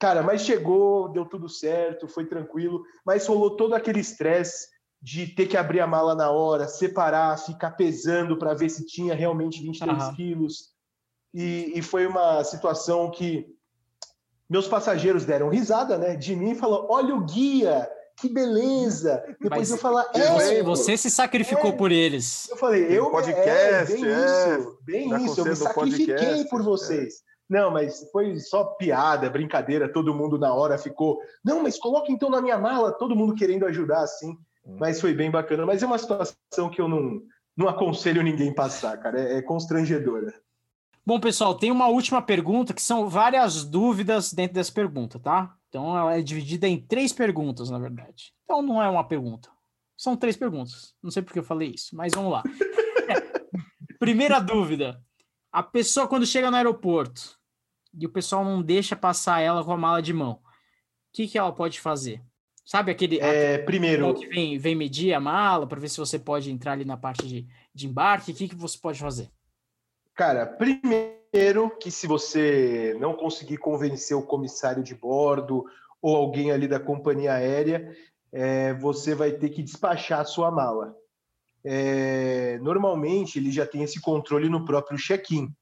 cara, 0.00 0.22
mas 0.22 0.40
chegou, 0.40 1.10
deu 1.10 1.26
tudo 1.26 1.48
certo, 1.48 2.08
foi 2.08 2.24
tranquilo, 2.24 2.82
mas 3.04 3.26
rolou 3.26 3.54
todo 3.54 3.74
aquele 3.74 4.00
estresse 4.00 4.66
de 5.00 5.26
ter 5.26 5.46
que 5.46 5.56
abrir 5.56 5.80
a 5.80 5.86
mala 5.86 6.14
na 6.14 6.30
hora, 6.30 6.66
separar, 6.66 7.38
ficar 7.38 7.72
pesando 7.72 8.38
para 8.38 8.54
ver 8.54 8.70
se 8.70 8.86
tinha 8.86 9.14
realmente 9.14 9.62
23 9.62 10.02
uhum. 10.02 10.14
quilos. 10.14 10.70
E, 11.32 11.72
e 11.76 11.82
foi 11.82 12.06
uma 12.06 12.42
situação 12.42 13.10
que 13.10 13.46
meus 14.48 14.66
passageiros 14.66 15.24
deram 15.24 15.48
risada, 15.48 15.96
né? 15.96 16.16
De 16.16 16.34
mim 16.34 16.54
falou: 16.54 16.88
olha 16.90 17.14
o 17.14 17.24
guia, 17.24 17.88
que 18.16 18.28
beleza. 18.28 19.22
Depois 19.40 19.50
Mas 19.50 19.70
eu 19.70 19.78
falar, 19.78 20.10
é, 20.12 20.62
você 20.62 20.96
se 20.96 21.10
sacrificou 21.10 21.70
é. 21.70 21.76
por 21.76 21.92
eles. 21.92 22.48
Eu 22.50 22.56
falei, 22.56 22.86
eu 22.90 23.10
podcast, 23.10 23.48
é, 23.48 23.84
bem 23.84 24.04
é, 24.04 24.58
isso, 24.58 24.78
bem 24.82 25.24
isso, 25.24 25.40
eu 25.40 25.44
me 25.44 25.56
sacrifiquei 25.56 26.16
podcast, 26.16 26.48
por 26.48 26.62
vocês. 26.62 27.22
É. 27.50 27.54
Não, 27.54 27.70
mas 27.70 28.08
foi 28.12 28.38
só 28.38 28.64
piada, 28.64 29.28
brincadeira, 29.28 29.92
todo 29.92 30.14
mundo 30.14 30.38
na 30.38 30.54
hora 30.54 30.78
ficou, 30.78 31.20
não, 31.44 31.62
mas 31.62 31.78
coloca 31.78 32.10
então 32.12 32.30
na 32.30 32.40
minha 32.40 32.56
mala, 32.56 32.92
todo 32.92 33.16
mundo 33.16 33.34
querendo 33.34 33.66
ajudar 33.66 34.02
assim. 34.02 34.38
Hum. 34.64 34.76
Mas 34.78 35.00
foi 35.00 35.12
bem 35.12 35.30
bacana, 35.30 35.66
mas 35.66 35.82
é 35.82 35.86
uma 35.86 35.98
situação 35.98 36.70
que 36.70 36.80
eu 36.80 36.88
não, 36.88 37.20
não 37.56 37.68
aconselho 37.68 38.22
ninguém 38.22 38.54
passar, 38.54 38.96
cara, 38.98 39.20
é, 39.20 39.38
é 39.38 39.42
constrangedora. 39.42 40.32
Bom, 41.04 41.18
pessoal, 41.18 41.54
tem 41.56 41.72
uma 41.72 41.88
última 41.88 42.22
pergunta 42.22 42.72
que 42.72 42.82
são 42.82 43.08
várias 43.08 43.64
dúvidas 43.64 44.32
dentro 44.32 44.54
dessa 44.54 44.72
pergunta, 44.72 45.18
tá? 45.18 45.56
Então 45.68 45.96
ela 45.96 46.16
é 46.16 46.22
dividida 46.22 46.68
em 46.68 46.80
três 46.80 47.12
perguntas, 47.12 47.70
na 47.70 47.78
verdade. 47.78 48.32
Então 48.44 48.62
não 48.62 48.82
é 48.82 48.88
uma 48.88 49.02
pergunta. 49.02 49.48
São 49.96 50.16
três 50.16 50.36
perguntas. 50.36 50.94
Não 51.02 51.10
sei 51.10 51.22
porque 51.22 51.38
eu 51.38 51.44
falei 51.44 51.72
isso, 51.74 51.96
mas 51.96 52.12
vamos 52.14 52.30
lá. 52.30 52.42
Primeira 53.98 54.38
dúvida. 54.40 55.02
A 55.52 55.62
pessoa, 55.62 56.06
quando 56.06 56.24
chega 56.26 56.50
no 56.50 56.56
aeroporto 56.56 57.39
e 57.98 58.06
o 58.06 58.10
pessoal 58.10 58.44
não 58.44 58.62
deixa 58.62 58.94
passar 58.94 59.40
ela 59.40 59.64
com 59.64 59.72
a 59.72 59.76
mala 59.76 60.00
de 60.00 60.12
mão, 60.12 60.32
o 60.32 60.38
que, 61.12 61.26
que 61.26 61.38
ela 61.38 61.52
pode 61.52 61.80
fazer? 61.80 62.22
Sabe 62.64 62.92
aquele. 62.92 63.18
É, 63.18 63.54
aquele 63.54 63.64
primeiro. 63.64 64.14
Que 64.14 64.28
vem, 64.28 64.58
vem 64.58 64.74
medir 64.76 65.12
a 65.12 65.20
mala 65.20 65.66
para 65.66 65.80
ver 65.80 65.88
se 65.88 65.98
você 65.98 66.18
pode 66.18 66.52
entrar 66.52 66.72
ali 66.72 66.84
na 66.84 66.96
parte 66.96 67.26
de, 67.26 67.46
de 67.74 67.86
embarque? 67.88 68.30
O 68.30 68.34
que, 68.34 68.48
que 68.48 68.54
você 68.54 68.78
pode 68.78 69.00
fazer? 69.00 69.28
Cara, 70.14 70.46
primeiro 70.46 71.70
que 71.80 71.90
se 71.90 72.06
você 72.06 72.96
não 73.00 73.14
conseguir 73.14 73.56
convencer 73.56 74.16
o 74.16 74.26
comissário 74.26 74.82
de 74.82 74.94
bordo 74.94 75.64
ou 76.00 76.14
alguém 76.14 76.52
ali 76.52 76.68
da 76.68 76.78
companhia 76.78 77.34
aérea, 77.34 77.92
é, 78.32 78.72
você 78.74 79.14
vai 79.14 79.32
ter 79.32 79.48
que 79.48 79.62
despachar 79.62 80.20
a 80.20 80.24
sua 80.24 80.50
mala. 80.50 80.94
É, 81.64 82.58
normalmente 82.62 83.38
ele 83.38 83.50
já 83.50 83.66
tem 83.66 83.82
esse 83.82 84.00
controle 84.00 84.48
no 84.48 84.64
próprio 84.64 84.98
check-in. 84.98 85.52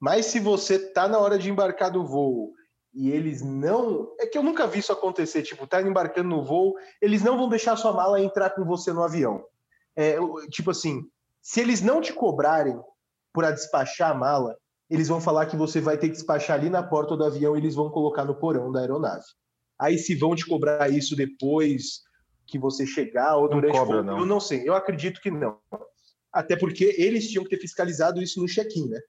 Mas 0.00 0.26
se 0.26 0.40
você 0.40 0.76
está 0.76 1.06
na 1.06 1.18
hora 1.18 1.38
de 1.38 1.50
embarcar 1.50 1.90
do 1.90 2.04
voo 2.04 2.54
e 2.92 3.10
eles 3.10 3.42
não. 3.42 4.08
É 4.18 4.26
que 4.26 4.36
eu 4.36 4.42
nunca 4.42 4.66
vi 4.66 4.80
isso 4.80 4.92
acontecer, 4.92 5.42
tipo, 5.42 5.66
tá 5.66 5.82
embarcando 5.82 6.28
no 6.28 6.44
voo, 6.44 6.74
eles 7.00 7.22
não 7.22 7.36
vão 7.36 7.48
deixar 7.48 7.76
sua 7.76 7.92
mala 7.92 8.20
entrar 8.20 8.50
com 8.50 8.64
você 8.64 8.92
no 8.92 9.02
avião. 9.02 9.44
É, 9.94 10.16
tipo 10.50 10.70
assim, 10.70 11.02
se 11.42 11.60
eles 11.60 11.80
não 11.80 12.00
te 12.00 12.12
cobrarem 12.12 12.80
por 13.32 13.44
a 13.44 13.50
despachar 13.50 14.10
a 14.10 14.14
mala, 14.14 14.56
eles 14.88 15.06
vão 15.06 15.20
falar 15.20 15.46
que 15.46 15.56
você 15.56 15.80
vai 15.80 15.96
ter 15.96 16.08
que 16.08 16.14
despachar 16.14 16.58
ali 16.58 16.68
na 16.68 16.82
porta 16.82 17.16
do 17.16 17.24
avião 17.24 17.54
e 17.54 17.60
eles 17.60 17.74
vão 17.74 17.90
colocar 17.90 18.24
no 18.24 18.34
porão 18.34 18.72
da 18.72 18.80
aeronave. 18.80 19.24
Aí 19.78 19.96
se 19.98 20.14
vão 20.14 20.34
te 20.34 20.44
cobrar 20.44 20.90
isso 20.90 21.14
depois 21.14 22.02
que 22.46 22.58
você 22.58 22.84
chegar 22.84 23.36
ou 23.36 23.48
durante 23.48 23.72
não 23.72 23.80
cobra, 23.80 24.00
o 24.00 24.02
não. 24.02 24.18
eu 24.18 24.26
não 24.26 24.40
sei. 24.40 24.68
Eu 24.68 24.74
acredito 24.74 25.20
que 25.20 25.30
não. 25.30 25.58
Até 26.32 26.56
porque 26.56 26.94
eles 26.98 27.28
tinham 27.28 27.44
que 27.44 27.50
ter 27.50 27.60
fiscalizado 27.60 28.20
isso 28.20 28.40
no 28.40 28.48
check-in, 28.48 28.88
né? 28.88 29.00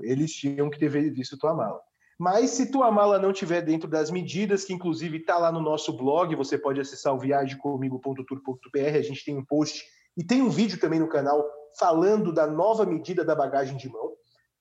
Eles 0.00 0.32
tinham 0.32 0.70
que 0.70 0.78
ter 0.78 0.88
visto 0.88 1.38
tua 1.38 1.54
mala. 1.54 1.80
Mas 2.18 2.50
se 2.50 2.70
tua 2.70 2.90
mala 2.90 3.18
não 3.18 3.32
tiver 3.32 3.62
dentro 3.62 3.88
das 3.88 4.10
medidas, 4.10 4.64
que 4.64 4.72
inclusive 4.72 5.18
está 5.18 5.36
lá 5.36 5.50
no 5.50 5.60
nosso 5.60 5.92
blog, 5.96 6.34
você 6.36 6.56
pode 6.56 6.80
acessar 6.80 7.12
o 7.12 7.18
viagemcomigo.tour.br, 7.18 8.96
a 8.96 9.02
gente 9.02 9.24
tem 9.24 9.36
um 9.36 9.44
post 9.44 9.84
e 10.16 10.22
tem 10.22 10.40
um 10.40 10.50
vídeo 10.50 10.78
também 10.78 11.00
no 11.00 11.08
canal 11.08 11.44
falando 11.78 12.32
da 12.32 12.46
nova 12.46 12.86
medida 12.86 13.24
da 13.24 13.34
bagagem 13.34 13.76
de 13.76 13.88
mão. 13.88 14.12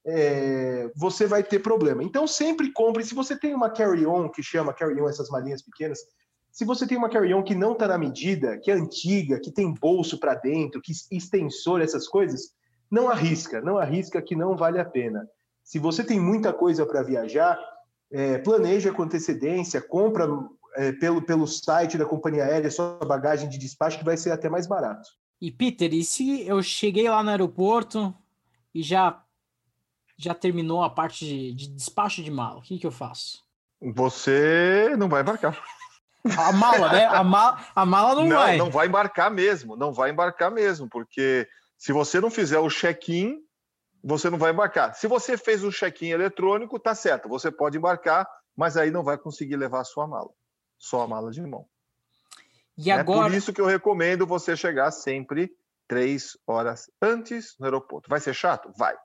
É, 0.05 0.91
você 0.95 1.27
vai 1.27 1.43
ter 1.43 1.59
problema. 1.59 2.03
Então 2.03 2.27
sempre 2.27 2.73
compre, 2.73 3.03
se 3.03 3.13
você 3.13 3.37
tem 3.37 3.53
uma 3.53 3.69
carry-on, 3.69 4.29
que 4.29 4.41
chama 4.41 4.73
carry-on 4.73 5.07
essas 5.07 5.29
malinhas 5.29 5.61
pequenas, 5.61 5.99
se 6.51 6.65
você 6.65 6.85
tem 6.85 6.97
uma 6.97 7.09
carry-on 7.09 7.43
que 7.43 7.55
não 7.55 7.73
está 7.73 7.87
na 7.87 7.97
medida, 7.97 8.59
que 8.59 8.69
é 8.69 8.73
antiga, 8.73 9.39
que 9.39 9.51
tem 9.51 9.73
bolso 9.73 10.19
para 10.19 10.35
dentro, 10.35 10.81
que 10.81 10.91
extensor, 11.11 11.81
essas 11.81 12.07
coisas, 12.07 12.51
não 12.93 13.09
arrisca, 13.09 13.59
não 13.59 13.79
arrisca 13.79 14.21
que 14.21 14.35
não 14.35 14.55
vale 14.55 14.79
a 14.79 14.85
pena. 14.85 15.27
Se 15.63 15.79
você 15.79 16.03
tem 16.03 16.19
muita 16.19 16.53
coisa 16.53 16.85
para 16.85 17.01
viajar, 17.01 17.59
é, 18.11 18.37
planeja 18.37 18.93
com 18.93 19.01
antecedência, 19.01 19.81
compra 19.81 20.27
é, 20.75 20.91
pelo, 20.91 21.19
pelo 21.19 21.47
site 21.47 21.97
da 21.97 22.05
companhia 22.05 22.43
aérea 22.43 22.69
sua 22.69 22.99
bagagem 22.99 23.49
de 23.49 23.57
despacho, 23.57 23.97
que 23.97 24.05
vai 24.05 24.15
ser 24.15 24.29
até 24.29 24.47
mais 24.47 24.67
barato. 24.67 25.09
E 25.41 25.49
Peter, 25.49 25.91
e 25.91 26.03
se 26.03 26.47
eu 26.47 26.61
cheguei 26.61 27.09
lá 27.09 27.23
no 27.23 27.31
aeroporto 27.31 28.13
e 28.73 28.83
já 28.83 29.19
já 30.15 30.35
terminou 30.35 30.83
a 30.83 30.89
parte 30.91 31.25
de, 31.25 31.53
de 31.53 31.67
despacho 31.69 32.21
de 32.23 32.29
mala, 32.29 32.59
o 32.59 32.61
que, 32.61 32.77
que 32.77 32.85
eu 32.85 32.91
faço? 32.91 33.43
Você 33.81 34.95
não 34.99 35.09
vai 35.09 35.23
embarcar. 35.23 35.59
A 36.37 36.53
mala, 36.53 36.93
né? 36.93 37.05
A 37.05 37.23
mala, 37.23 37.59
a 37.75 37.85
mala 37.85 38.15
não, 38.15 38.27
não 38.27 38.37
vai. 38.37 38.57
Não 38.57 38.69
vai 38.69 38.87
embarcar 38.87 39.31
mesmo, 39.31 39.75
não 39.75 39.91
vai 39.91 40.11
embarcar 40.11 40.51
mesmo, 40.51 40.87
porque 40.87 41.47
se 41.83 41.91
você 41.91 42.21
não 42.21 42.31
fizer 42.31 42.59
o 42.59 42.69
check-in, 42.69 43.45
você 44.01 44.29
não 44.29 44.37
vai 44.37 44.53
embarcar. 44.53 44.95
Se 44.95 45.05
você 45.05 45.35
fez 45.35 45.65
o 45.65 45.69
check-in 45.69 46.11
eletrônico, 46.11 46.79
tá 46.79 46.95
certo, 46.95 47.27
você 47.27 47.51
pode 47.51 47.77
embarcar, 47.77 48.25
mas 48.55 48.77
aí 48.77 48.89
não 48.89 49.03
vai 49.03 49.17
conseguir 49.17 49.57
levar 49.57 49.81
a 49.81 49.83
sua 49.83 50.07
mala, 50.07 50.29
só 50.77 51.01
a 51.01 51.07
mala 51.09 51.29
de 51.29 51.41
mão. 51.41 51.67
E 52.77 52.89
é 52.89 52.93
agora... 52.93 53.27
por 53.27 53.35
isso 53.35 53.51
que 53.51 53.59
eu 53.59 53.65
recomendo 53.65 54.25
você 54.25 54.55
chegar 54.55 54.91
sempre 54.91 55.51
três 55.85 56.37
horas 56.47 56.89
antes 57.01 57.53
no 57.59 57.65
aeroporto. 57.65 58.09
Vai 58.09 58.21
ser 58.21 58.33
chato? 58.33 58.71
Vai. 58.77 58.95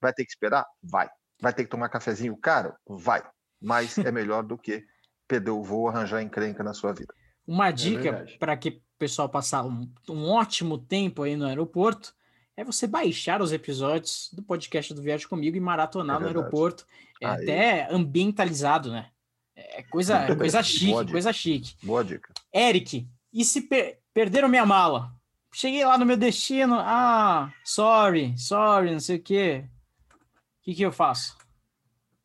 Vai 0.00 0.12
ter 0.12 0.24
que 0.24 0.30
esperar? 0.30 0.64
Vai. 0.80 1.08
Vai 1.42 1.52
ter 1.52 1.64
que 1.64 1.70
tomar 1.70 1.88
cafezinho 1.88 2.36
caro? 2.36 2.76
Vai. 2.86 3.28
Mas 3.60 3.98
é 3.98 4.12
melhor 4.12 4.44
do 4.44 4.56
que 4.56 4.84
perder 5.26 5.50
o 5.50 5.64
voo, 5.64 5.88
arranjar 5.88 6.22
encrenca 6.22 6.62
na 6.62 6.74
sua 6.74 6.92
vida. 6.92 7.12
Uma 7.44 7.70
É 7.70 7.72
dica 7.72 8.02
verdade. 8.02 8.38
para 8.38 8.56
que 8.56 8.83
pessoal 8.98 9.28
passar 9.28 9.64
um, 9.64 9.90
um 10.08 10.28
ótimo 10.30 10.78
tempo 10.78 11.22
aí 11.22 11.36
no 11.36 11.46
aeroporto 11.46 12.14
é 12.56 12.62
você 12.64 12.86
baixar 12.86 13.42
os 13.42 13.52
episódios 13.52 14.30
do 14.32 14.42
podcast 14.42 14.94
do 14.94 15.02
Viagem 15.02 15.26
Comigo 15.28 15.56
e 15.56 15.60
maratonar 15.60 16.16
É 16.16 16.20
no 16.20 16.26
aeroporto. 16.26 16.86
É 17.20 17.26
Aí. 17.26 17.42
até 17.42 17.88
ambientalizado, 17.92 18.90
né? 18.92 19.10
É 19.56 19.82
coisa, 19.84 20.18
é 20.18 20.34
coisa 20.36 20.62
chique, 20.62 20.90
Boa 20.92 21.02
dica. 21.04 21.12
coisa 21.12 21.32
chique. 21.32 21.74
Boa 21.82 22.04
dica. 22.04 22.32
Eric, 22.52 23.08
e 23.32 23.44
se 23.44 23.62
per- 23.62 23.98
perderam 24.12 24.48
minha 24.48 24.64
mala? 24.66 25.12
Cheguei 25.52 25.84
lá 25.84 25.96
no 25.98 26.04
meu 26.06 26.16
destino, 26.16 26.76
ah, 26.78 27.52
sorry, 27.64 28.34
sorry, 28.36 28.90
não 28.92 29.00
sei 29.00 29.16
o 29.16 29.22
quê. 29.22 29.64
O 30.10 30.64
que, 30.64 30.74
que 30.74 30.82
eu 30.82 30.90
faço? 30.92 31.36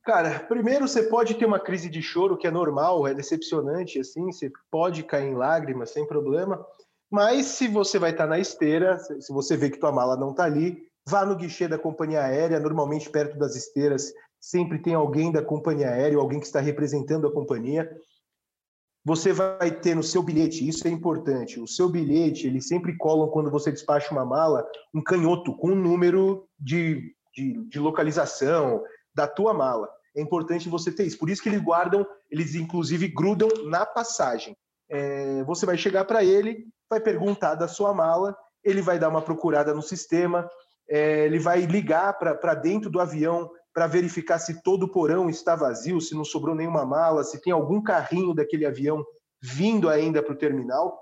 Cara, 0.04 0.40
primeiro 0.40 0.88
você 0.88 1.04
pode 1.04 1.36
ter 1.36 1.46
uma 1.46 1.60
crise 1.60 1.90
de 1.90 2.02
choro, 2.02 2.38
que 2.38 2.48
é 2.48 2.52
normal, 2.52 3.08
é 3.08 3.14
decepcionante, 3.14 4.00
assim, 4.00 4.26
você 4.32 4.52
pode 4.72 5.04
cair 5.04 5.30
em 5.30 5.36
lágrimas 5.36 5.92
sem 5.92 6.08
problema. 6.08 6.66
Mas 7.12 7.48
se 7.48 7.68
você 7.68 8.00
vai 8.00 8.12
estar 8.12 8.28
na 8.28 8.40
esteira, 8.40 8.98
se 9.00 9.34
você 9.34 9.58
vê 9.58 9.70
que 9.70 9.80
tua 9.80 9.92
mala 9.92 10.16
não 10.16 10.32
está 10.32 10.46
ali, 10.46 10.82
vá 11.08 11.26
no 11.26 11.36
guichê 11.36 11.68
da 11.68 11.78
companhia 11.78 12.24
aérea, 12.24 12.60
normalmente 12.60 13.10
perto 13.10 13.38
das 13.38 13.56
esteiras 13.56 14.14
sempre 14.40 14.80
tem 14.80 14.94
alguém 14.94 15.32
da 15.32 15.44
companhia 15.44 15.90
aérea, 15.90 16.18
alguém 16.18 16.40
que 16.40 16.46
está 16.46 16.60
representando 16.60 17.28
a 17.28 17.34
companhia. 17.34 17.90
Você 19.04 19.34
vai 19.34 19.72
ter 19.72 19.96
no 19.96 20.04
seu 20.04 20.22
bilhete, 20.22 20.68
isso 20.68 20.88
é 20.88 20.92
importante, 20.92 21.60
o 21.60 21.68
seu 21.68 21.90
bilhete, 21.90 22.48
eles 22.48 22.68
sempre 22.68 22.96
colam 22.98 23.30
quando 23.30 23.50
você 23.50 23.72
despacha 23.72 24.12
uma 24.12 24.26
mala, 24.26 24.66
um 24.94 25.02
canhoto 25.02 25.56
com 25.58 25.72
um 25.72 25.76
número 25.76 26.48
de, 26.60 27.14
de, 27.34 27.66
de 27.68 27.80
localização 27.80 28.84
da 29.20 29.28
tua 29.28 29.54
mala. 29.54 29.90
É 30.16 30.22
importante 30.22 30.70
você 30.70 30.94
ter 30.94 31.04
isso. 31.04 31.20
Por 31.20 31.30
isso 31.30 31.44
que 31.44 31.50
eles 31.50 31.62
guardam, 31.62 32.08
eles 32.32 32.56
inclusive 32.56 33.10
grudam 33.10 33.50
na 33.66 33.86
passagem. 33.86 34.56
É, 34.90 35.44
você 35.44 35.66
vai 35.66 35.78
chegar 35.78 36.06
para 36.06 36.24
ele, 36.24 36.66
vai 36.90 37.02
perguntar 37.02 37.56
da 37.56 37.68
sua 37.68 37.94
mala, 37.94 38.34
ele 38.64 38.82
vai 38.82 38.98
dar 38.98 39.10
uma 39.10 39.22
procurada 39.22 39.74
no 39.74 39.82
sistema, 39.82 40.50
é, 40.90 41.26
ele 41.26 41.38
vai 41.38 41.66
ligar 41.66 42.18
para 42.18 42.54
dentro 42.56 42.90
do 42.90 43.02
avião 43.02 43.52
para 43.74 43.88
verificar 43.88 44.40
se 44.40 44.64
todo 44.64 44.84
o 44.84 44.92
porão 44.92 45.30
está 45.30 45.54
vazio, 45.54 46.00
se 46.00 46.16
não 46.16 46.24
sobrou 46.24 46.56
nenhuma 46.56 46.86
mala, 46.86 47.24
se 47.26 47.42
tem 47.42 47.52
algum 47.52 47.82
carrinho 47.84 48.34
daquele 48.34 48.66
avião 48.66 49.06
vindo 49.42 49.90
ainda 49.90 50.24
para 50.24 50.34
o 50.34 50.38
terminal. 50.38 50.98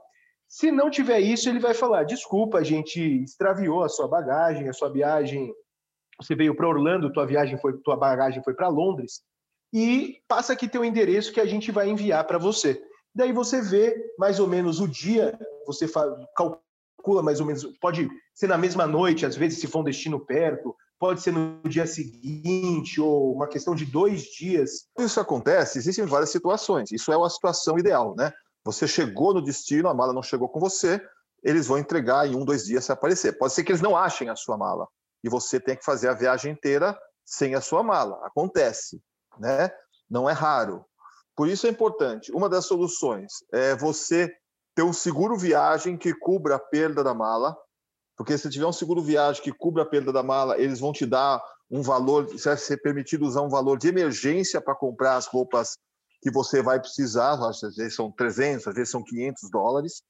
Se 0.47 0.71
não 0.71 0.89
tiver 0.89 1.19
isso, 1.19 1.47
ele 1.47 1.59
vai 1.59 1.75
falar: 1.75 2.03
desculpa, 2.03 2.57
a 2.57 2.63
gente 2.63 2.99
extraviou 3.23 3.83
a 3.83 3.89
sua 3.89 4.07
bagagem, 4.07 4.67
a 4.67 4.73
sua 4.73 4.89
viagem. 4.89 5.53
Você 6.19 6.35
veio 6.35 6.55
para 6.55 6.67
Orlando, 6.67 7.11
tua 7.11 7.25
viagem 7.25 7.57
foi, 7.57 7.77
tua 7.77 7.95
bagagem 7.95 8.43
foi 8.43 8.53
para 8.53 8.67
Londres 8.67 9.21
e 9.73 10.21
passa 10.27 10.53
aqui 10.53 10.67
teu 10.67 10.83
endereço 10.83 11.31
que 11.31 11.39
a 11.39 11.45
gente 11.45 11.71
vai 11.71 11.89
enviar 11.89 12.25
para 12.25 12.37
você. 12.37 12.81
Daí 13.13 13.31
você 13.31 13.61
vê 13.61 13.95
mais 14.17 14.39
ou 14.39 14.47
menos 14.47 14.79
o 14.79 14.87
dia, 14.87 15.37
você 15.65 15.87
calcula 16.35 17.21
mais 17.21 17.39
ou 17.39 17.45
menos, 17.45 17.65
pode 17.79 18.09
ser 18.33 18.47
na 18.47 18.57
mesma 18.57 18.87
noite, 18.87 19.25
às 19.25 19.35
vezes 19.35 19.59
se 19.59 19.67
for 19.67 19.79
um 19.79 19.83
destino 19.83 20.19
perto, 20.19 20.75
pode 20.99 21.21
ser 21.21 21.31
no 21.31 21.61
dia 21.67 21.85
seguinte 21.85 22.99
ou 22.99 23.33
uma 23.33 23.47
questão 23.47 23.75
de 23.75 23.85
dois 23.85 24.23
dias. 24.23 24.87
Isso 24.97 25.19
acontece, 25.19 25.77
existem 25.77 26.05
várias 26.05 26.31
situações. 26.31 26.91
Isso 26.91 27.11
é 27.11 27.17
uma 27.17 27.29
situação 27.29 27.77
ideal, 27.77 28.15
né? 28.15 28.31
Você 28.65 28.87
chegou 28.87 29.33
no 29.33 29.41
destino, 29.41 29.87
a 29.87 29.93
mala 29.93 30.13
não 30.13 30.23
chegou 30.23 30.49
com 30.49 30.59
você, 30.59 31.01
eles 31.43 31.67
vão 31.67 31.77
entregar 31.77 32.27
em 32.27 32.35
um, 32.35 32.43
dois 32.43 32.65
dias 32.65 32.85
se 32.85 32.91
aparecer. 32.91 33.37
Pode 33.37 33.53
ser 33.53 33.63
que 33.63 33.71
eles 33.71 33.81
não 33.81 33.95
achem 33.95 34.29
a 34.29 34.35
sua 34.35 34.57
mala 34.57 34.87
e 35.23 35.29
você 35.29 35.59
tenha 35.59 35.77
que 35.77 35.85
fazer 35.85 36.09
a 36.09 36.13
viagem 36.13 36.53
inteira 36.53 36.97
sem 37.25 37.55
a 37.55 37.61
sua 37.61 37.83
mala. 37.83 38.19
Acontece, 38.25 39.01
né? 39.39 39.69
Não 40.09 40.29
é 40.29 40.33
raro. 40.33 40.85
Por 41.35 41.47
isso 41.47 41.67
é 41.67 41.69
importante. 41.69 42.31
Uma 42.31 42.49
das 42.49 42.65
soluções 42.65 43.31
é 43.53 43.75
você 43.75 44.33
ter 44.75 44.83
um 44.83 44.93
seguro 44.93 45.37
viagem 45.37 45.97
que 45.97 46.13
cubra 46.13 46.55
a 46.55 46.59
perda 46.59 47.03
da 47.03 47.13
mala, 47.13 47.57
porque 48.15 48.37
se 48.37 48.49
tiver 48.49 48.65
um 48.65 48.73
seguro 48.73 49.01
viagem 49.01 49.43
que 49.43 49.51
cubra 49.51 49.83
a 49.83 49.85
perda 49.85 50.11
da 50.11 50.23
mala, 50.23 50.57
eles 50.57 50.79
vão 50.79 50.91
te 50.91 51.05
dar 51.05 51.43
um 51.69 51.81
valor, 51.81 52.25
você 52.27 52.49
vai 52.49 52.57
ser 52.57 52.77
permitido 52.77 53.25
usar 53.25 53.41
um 53.41 53.49
valor 53.49 53.77
de 53.77 53.87
emergência 53.87 54.61
para 54.61 54.75
comprar 54.75 55.17
as 55.17 55.27
roupas 55.27 55.77
que 56.21 56.31
você 56.31 56.61
vai 56.61 56.79
precisar, 56.79 57.33
às 57.33 57.59
vezes 57.75 57.95
são 57.95 58.11
300, 58.11 58.67
às 58.67 58.73
vezes 58.73 58.89
são 58.89 59.03
500 59.03 59.49
dólares. 59.51 60.01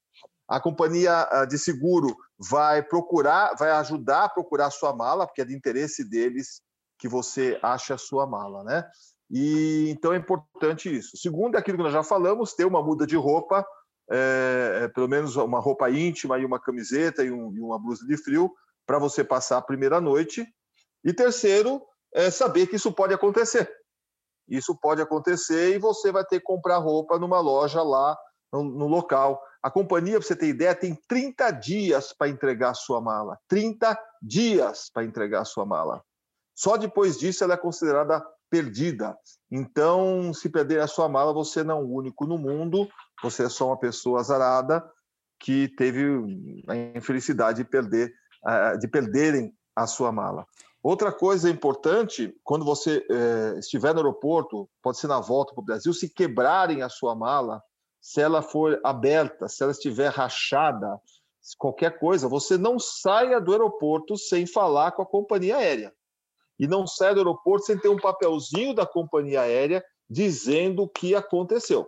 A 0.48 0.58
companhia 0.60 1.28
ah, 1.30 1.44
de 1.44 1.58
seguro 1.58 2.16
vai 2.38 2.82
procurar, 2.82 3.54
vai 3.56 3.70
ajudar 3.72 4.24
a 4.24 4.28
procurar 4.28 4.66
a 4.66 4.70
sua 4.70 4.94
mala, 4.94 5.26
porque 5.26 5.42
é 5.42 5.44
de 5.44 5.54
interesse 5.54 6.08
deles 6.08 6.62
que 6.98 7.08
você 7.08 7.58
ache 7.62 7.92
a 7.92 7.98
sua 7.98 8.26
mala, 8.26 8.64
né? 8.64 8.84
E 9.30 9.90
então 9.90 10.12
é 10.12 10.16
importante 10.16 10.94
isso. 10.94 11.16
Segundo, 11.16 11.54
é 11.56 11.58
aquilo 11.58 11.76
que 11.76 11.82
nós 11.84 11.92
já 11.92 12.02
falamos, 12.02 12.54
ter 12.54 12.64
uma 12.64 12.82
muda 12.82 13.06
de 13.06 13.14
roupa, 13.16 13.66
é, 14.10 14.88
pelo 14.94 15.06
menos 15.06 15.36
uma 15.36 15.60
roupa 15.60 15.90
íntima 15.90 16.38
e 16.38 16.44
uma 16.44 16.58
camiseta 16.58 17.22
e, 17.22 17.30
um- 17.30 17.52
e 17.54 17.60
uma 17.60 17.78
blusa 17.78 18.06
de 18.06 18.16
frio 18.16 18.50
para 18.86 18.98
você 18.98 19.22
passar 19.22 19.58
a 19.58 19.62
primeira 19.62 20.00
noite. 20.00 20.46
E 21.04 21.12
terceiro, 21.12 21.82
é 22.14 22.30
saber 22.30 22.66
que 22.66 22.76
isso 22.76 22.90
pode 22.90 23.12
acontecer. 23.12 23.70
Isso 24.48 24.74
pode 24.74 25.02
acontecer 25.02 25.74
e 25.74 25.78
você 25.78 26.10
vai 26.10 26.24
ter 26.24 26.38
que 26.38 26.44
comprar 26.46 26.78
roupa 26.78 27.18
numa 27.18 27.38
loja 27.38 27.82
lá 27.82 28.16
no, 28.50 28.64
no 28.64 28.86
local. 28.86 29.40
A 29.62 29.70
companhia, 29.70 30.18
para 30.18 30.26
você 30.26 30.36
ter 30.36 30.46
ideia, 30.46 30.74
tem 30.74 30.94
30 31.08 31.50
dias 31.52 32.12
para 32.12 32.28
entregar 32.28 32.70
a 32.70 32.74
sua 32.74 33.00
mala. 33.00 33.38
30 33.48 33.98
dias 34.22 34.90
para 34.92 35.04
entregar 35.04 35.42
a 35.42 35.44
sua 35.44 35.66
mala. 35.66 36.02
Só 36.54 36.76
depois 36.76 37.18
disso 37.18 37.44
ela 37.44 37.54
é 37.54 37.58
considerada 37.58 38.24
perdida. 38.50 39.16
Então, 39.50 40.32
se 40.32 40.48
perder 40.48 40.80
a 40.80 40.86
sua 40.86 41.08
mala, 41.08 41.32
você 41.32 41.62
não 41.62 41.78
é 41.78 41.82
o 41.82 41.88
único 41.88 42.26
no 42.26 42.38
mundo, 42.38 42.88
você 43.22 43.44
é 43.44 43.48
só 43.48 43.68
uma 43.68 43.78
pessoa 43.78 44.20
azarada 44.20 44.84
que 45.40 45.68
teve 45.76 46.04
a 46.66 46.76
infelicidade 46.98 47.62
de 47.62 47.68
perder 47.68 48.12
de 48.78 48.88
perderem 48.88 49.52
a 49.74 49.86
sua 49.86 50.12
mala. 50.12 50.46
Outra 50.82 51.12
coisa 51.12 51.50
importante, 51.50 52.32
quando 52.44 52.64
você 52.64 53.04
eh, 53.10 53.56
estiver 53.58 53.92
no 53.92 53.98
aeroporto, 53.98 54.68
pode 54.80 54.98
ser 54.98 55.08
na 55.08 55.20
volta 55.20 55.52
para 55.52 55.60
o 55.60 55.64
Brasil, 55.64 55.92
se 55.92 56.08
quebrarem 56.08 56.82
a 56.82 56.88
sua 56.88 57.16
mala, 57.16 57.60
se 58.08 58.22
ela 58.22 58.40
for 58.40 58.80
aberta, 58.82 59.50
se 59.50 59.62
ela 59.62 59.70
estiver 59.70 60.08
rachada, 60.08 60.98
qualquer 61.58 61.98
coisa, 61.98 62.26
você 62.26 62.56
não 62.56 62.78
saia 62.78 63.38
do 63.38 63.52
aeroporto 63.52 64.16
sem 64.16 64.46
falar 64.46 64.92
com 64.92 65.02
a 65.02 65.06
companhia 65.06 65.58
aérea. 65.58 65.92
E 66.58 66.66
não 66.66 66.86
saia 66.86 67.12
do 67.12 67.20
aeroporto 67.20 67.66
sem 67.66 67.76
ter 67.76 67.90
um 67.90 67.98
papelzinho 67.98 68.72
da 68.72 68.86
companhia 68.86 69.42
aérea 69.42 69.84
dizendo 70.08 70.84
o 70.84 70.88
que 70.88 71.14
aconteceu. 71.14 71.86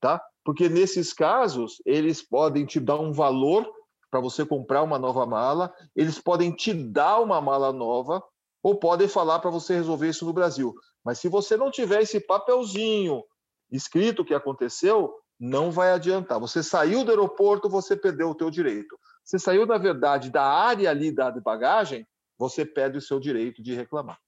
Tá? 0.00 0.18
Porque 0.42 0.66
nesses 0.66 1.12
casos, 1.12 1.76
eles 1.84 2.26
podem 2.26 2.64
te 2.64 2.80
dar 2.80 2.98
um 2.98 3.12
valor 3.12 3.70
para 4.10 4.20
você 4.20 4.46
comprar 4.46 4.82
uma 4.82 4.98
nova 4.98 5.26
mala, 5.26 5.74
eles 5.94 6.18
podem 6.18 6.52
te 6.52 6.72
dar 6.72 7.20
uma 7.20 7.38
mala 7.42 7.70
nova 7.70 8.24
ou 8.62 8.76
podem 8.76 9.08
falar 9.08 9.40
para 9.40 9.50
você 9.50 9.74
resolver 9.74 10.08
isso 10.08 10.24
no 10.24 10.32
Brasil. 10.32 10.74
Mas 11.04 11.18
se 11.18 11.28
você 11.28 11.54
não 11.54 11.70
tiver 11.70 12.00
esse 12.00 12.18
papelzinho 12.18 13.22
escrito 13.70 14.22
o 14.22 14.24
que 14.24 14.32
aconteceu, 14.32 15.14
não 15.38 15.70
vai 15.70 15.92
adiantar. 15.92 16.38
Você 16.40 16.62
saiu 16.62 17.04
do 17.04 17.10
aeroporto, 17.10 17.68
você 17.68 17.96
perdeu 17.96 18.30
o 18.30 18.34
teu 18.34 18.50
direito. 18.50 18.98
Você 19.24 19.38
saiu, 19.38 19.66
na 19.66 19.78
verdade, 19.78 20.30
da 20.30 20.44
área 20.44 20.90
ali 20.90 21.10
da 21.10 21.30
bagagem, 21.30 22.06
você 22.38 22.64
perde 22.64 22.98
o 22.98 23.02
seu 23.02 23.18
direito 23.18 23.62
de 23.62 23.74
reclamar. 23.74 24.18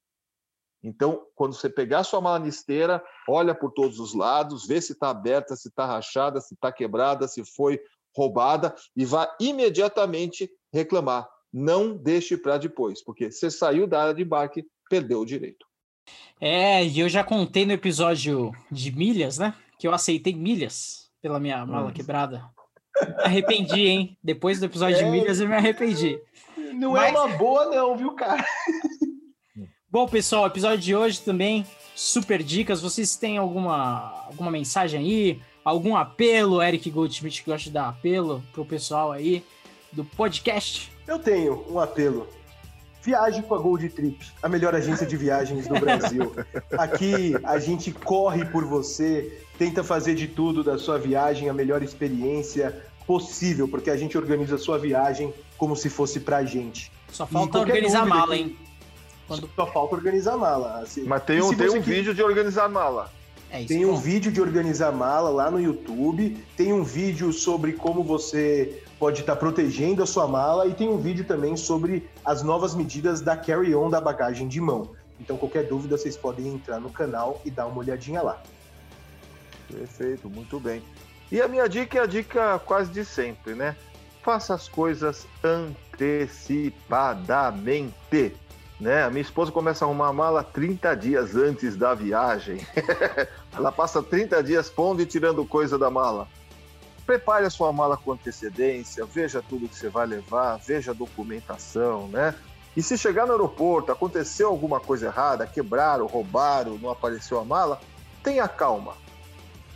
Então, 0.83 1.27
quando 1.35 1.55
você 1.55 1.69
pegar 1.69 2.05
sua 2.05 2.21
mala 2.21 2.39
na 2.39 2.49
esteira, 2.49 3.03
olha 3.29 3.55
por 3.55 3.73
todos 3.73 3.99
os 3.99 4.15
lados, 4.15 4.67
vê 4.67 4.81
se 4.81 4.93
está 4.93 5.11
aberta, 5.11 5.57
se 5.57 5.69
está 5.69 5.85
rachada, 5.85 6.41
se 6.41 6.55
está 6.55 6.71
quebrada, 6.71 7.27
se 7.27 7.45
foi 7.45 7.81
roubada 8.15 8.75
e 8.97 9.05
vá 9.05 9.35
imediatamente 9.41 10.51
reclamar. 10.73 11.29
Não 11.53 11.97
deixe 11.97 12.37
para 12.37 12.59
depois, 12.59 13.03
porque 13.03 13.31
você 13.31 13.51
saiu 13.51 13.87
da 13.87 14.03
área 14.03 14.15
de 14.15 14.23
embarque, 14.23 14.65
perdeu 14.89 15.21
o 15.21 15.27
direito. 15.27 15.67
É, 16.41 16.85
e 16.85 17.01
eu 17.01 17.09
já 17.09 17.25
contei 17.25 17.67
no 17.67 17.73
episódio 17.73 18.53
de 18.71 18.95
milhas, 18.95 19.39
né? 19.39 19.55
Que 19.79 19.87
eu 19.87 19.95
aceitei 19.95 20.35
milhas 20.35 21.11
pela 21.21 21.41
minha 21.41 21.65
mala 21.67 21.89
hum. 21.89 21.93
quebrada. 21.93 22.45
Me 23.01 23.25
arrependi, 23.25 23.87
hein? 23.87 24.19
Depois 24.23 24.59
do 24.59 24.67
episódio 24.67 24.97
é... 24.97 25.03
de 25.03 25.11
milhas, 25.11 25.41
eu 25.41 25.49
me 25.49 25.55
arrependi. 25.55 26.19
Não 26.75 26.97
é 26.97 27.13
Mas... 27.13 27.15
é 27.15 27.19
uma 27.19 27.37
boa, 27.37 27.67
não, 27.67 27.97
viu, 27.97 28.13
cara? 28.13 28.45
Bom, 29.91 30.09
pessoal, 30.09 30.47
episódio 30.47 30.79
de 30.79 30.95
hoje 30.95 31.21
também, 31.21 31.67
super 31.95 32.43
dicas. 32.43 32.81
Vocês 32.81 33.17
têm 33.17 33.39
alguma, 33.39 34.27
alguma 34.27 34.51
mensagem 34.51 35.01
aí? 35.01 35.43
algum 35.67 35.97
apelo, 35.97 36.63
Eric 36.63 36.89
Goldschmidt, 36.89 37.43
que 37.43 37.51
gosta 37.51 37.65
de 37.65 37.73
dar 37.73 37.89
apelo 37.89 38.41
pro 38.53 38.65
pessoal 38.65 39.11
aí 39.11 39.45
do 39.91 40.05
podcast? 40.05 40.93
Eu 41.09 41.19
tenho 41.19 41.67
um 41.69 41.81
apelo. 41.81 42.29
Viaje 43.07 43.41
com 43.41 43.55
a 43.55 43.59
Gold 43.59 43.89
Trip, 43.91 44.19
a 44.43 44.49
melhor 44.49 44.75
agência 44.75 45.07
de 45.07 45.17
viagens 45.17 45.69
do 45.69 45.79
Brasil. 45.79 46.35
Aqui 46.77 47.37
a 47.45 47.57
gente 47.57 47.93
corre 47.93 48.45
por 48.45 48.65
você, 48.65 49.45
tenta 49.57 49.85
fazer 49.85 50.17
de 50.17 50.27
tudo 50.27 50.65
da 50.65 50.77
sua 50.77 50.99
viagem 50.99 51.49
a 51.49 51.55
melhor 51.55 51.85
experiência 51.85 52.83
possível, 53.07 53.69
porque 53.69 53.91
a 53.91 53.97
gente 53.97 54.19
organiza 54.19 54.57
a 54.57 54.59
sua 54.59 54.77
viagem 54.77 55.33
como 55.57 55.77
se 55.77 55.89
fosse 55.89 56.19
pra 56.19 56.43
gente. 56.43 56.91
Só 57.13 57.25
falta 57.25 57.61
organizar 57.61 58.03
a 58.03 58.07
mala, 58.07 58.37
hein? 58.37 58.57
Quando... 59.29 59.49
Só 59.55 59.67
falta 59.69 59.95
organizar 59.95 60.33
a 60.33 60.39
mala. 60.39 60.81
Assim. 60.81 61.05
Mas 61.05 61.23
tem 61.23 61.41
um, 61.41 61.55
tem 61.55 61.71
um 61.71 61.81
vídeo 61.81 62.13
de 62.13 62.25
organizar 62.25 62.65
a 62.65 62.69
mala. 62.69 63.13
É 63.53 63.63
tem 63.63 63.87
um 63.87 63.97
vídeo 63.97 64.33
de 64.33 64.41
organizar 64.41 64.91
mala 64.91 65.31
lá 65.31 65.49
no 65.49 65.61
YouTube, 65.61 66.37
tem 66.57 66.73
um 66.73 66.83
vídeo 66.83 67.33
sobre 67.33 67.73
como 67.73 68.03
você 68.03 68.83
pode 68.99 69.21
estar 69.21 69.35
tá 69.35 69.39
protegendo 69.39 70.03
a 70.03 70.07
sua 70.07 70.27
mala 70.27 70.67
e 70.67 70.75
tem 70.75 70.89
um 70.89 70.99
vídeo 70.99 71.25
também 71.25 71.57
sobre 71.57 72.09
as 72.25 72.43
novas 72.43 72.75
medidas 72.75 73.21
da 73.21 73.37
carry-on 73.37 73.89
da 73.91 74.01
bagagem 74.01 74.49
de 74.49 74.61
mão. 74.61 74.91
Então, 75.21 75.37
qualquer 75.37 75.65
dúvida, 75.65 75.97
vocês 75.97 76.17
podem 76.17 76.49
entrar 76.49 76.81
no 76.81 76.91
canal 76.91 77.41
e 77.45 77.51
dar 77.51 77.67
uma 77.67 77.79
olhadinha 77.79 78.23
lá. 78.23 78.43
Perfeito, 79.71 80.29
muito 80.29 80.59
bem. 80.61 80.83
E 81.31 81.41
a 81.41 81.47
minha 81.49 81.67
dica 81.69 81.99
é 81.99 82.03
a 82.03 82.07
dica 82.07 82.59
quase 82.61 82.91
de 82.91 83.05
sempre, 83.05 83.55
né? 83.55 83.77
Faça 84.23 84.55
as 84.55 84.69
coisas 84.69 85.27
antecipadamente. 85.43 88.37
Né? 88.79 89.05
A 89.05 89.11
minha 89.11 89.23
esposa 89.23 89.51
começa 89.51 89.85
a 89.85 89.89
arrumar 89.89 90.09
a 90.09 90.13
mala 90.13 90.45
30 90.45 90.95
dias 90.95 91.35
antes 91.35 91.77
da 91.77 91.95
viagem. 91.95 92.59
Ela 93.57 93.73
passa 93.73 94.03
30 94.03 94.43
dias 94.43 94.69
pondo 94.69 95.01
e 95.01 95.07
tirando 95.07 95.47
coisa 95.47 95.79
da 95.79 95.91
mala. 95.91 96.29
Prepare 97.07 97.47
a 97.47 97.51
sua 97.51 97.73
mala 97.73 97.97
com 97.97 98.13
antecedência, 98.13 99.05
veja 99.05 99.41
tudo 99.41 99.69
que 99.69 99.77
você 99.77 99.89
vai 99.89 100.07
levar, 100.07 100.57
veja 100.57 100.91
a 100.91 100.95
documentação, 100.95 102.09
né? 102.09 102.35
E 102.77 102.83
se 102.83 102.99
chegar 102.99 103.27
no 103.27 103.33
aeroporto, 103.33 103.93
aconteceu 103.93 104.49
alguma 104.49 104.81
coisa 104.81 105.07
errada, 105.07 105.47
quebraram, 105.47 106.07
roubaram, 106.07 106.77
não 106.77 106.91
apareceu 106.91 107.39
a 107.39 107.45
mala, 107.45 107.81
tenha 108.23 108.47
calma. 108.49 108.95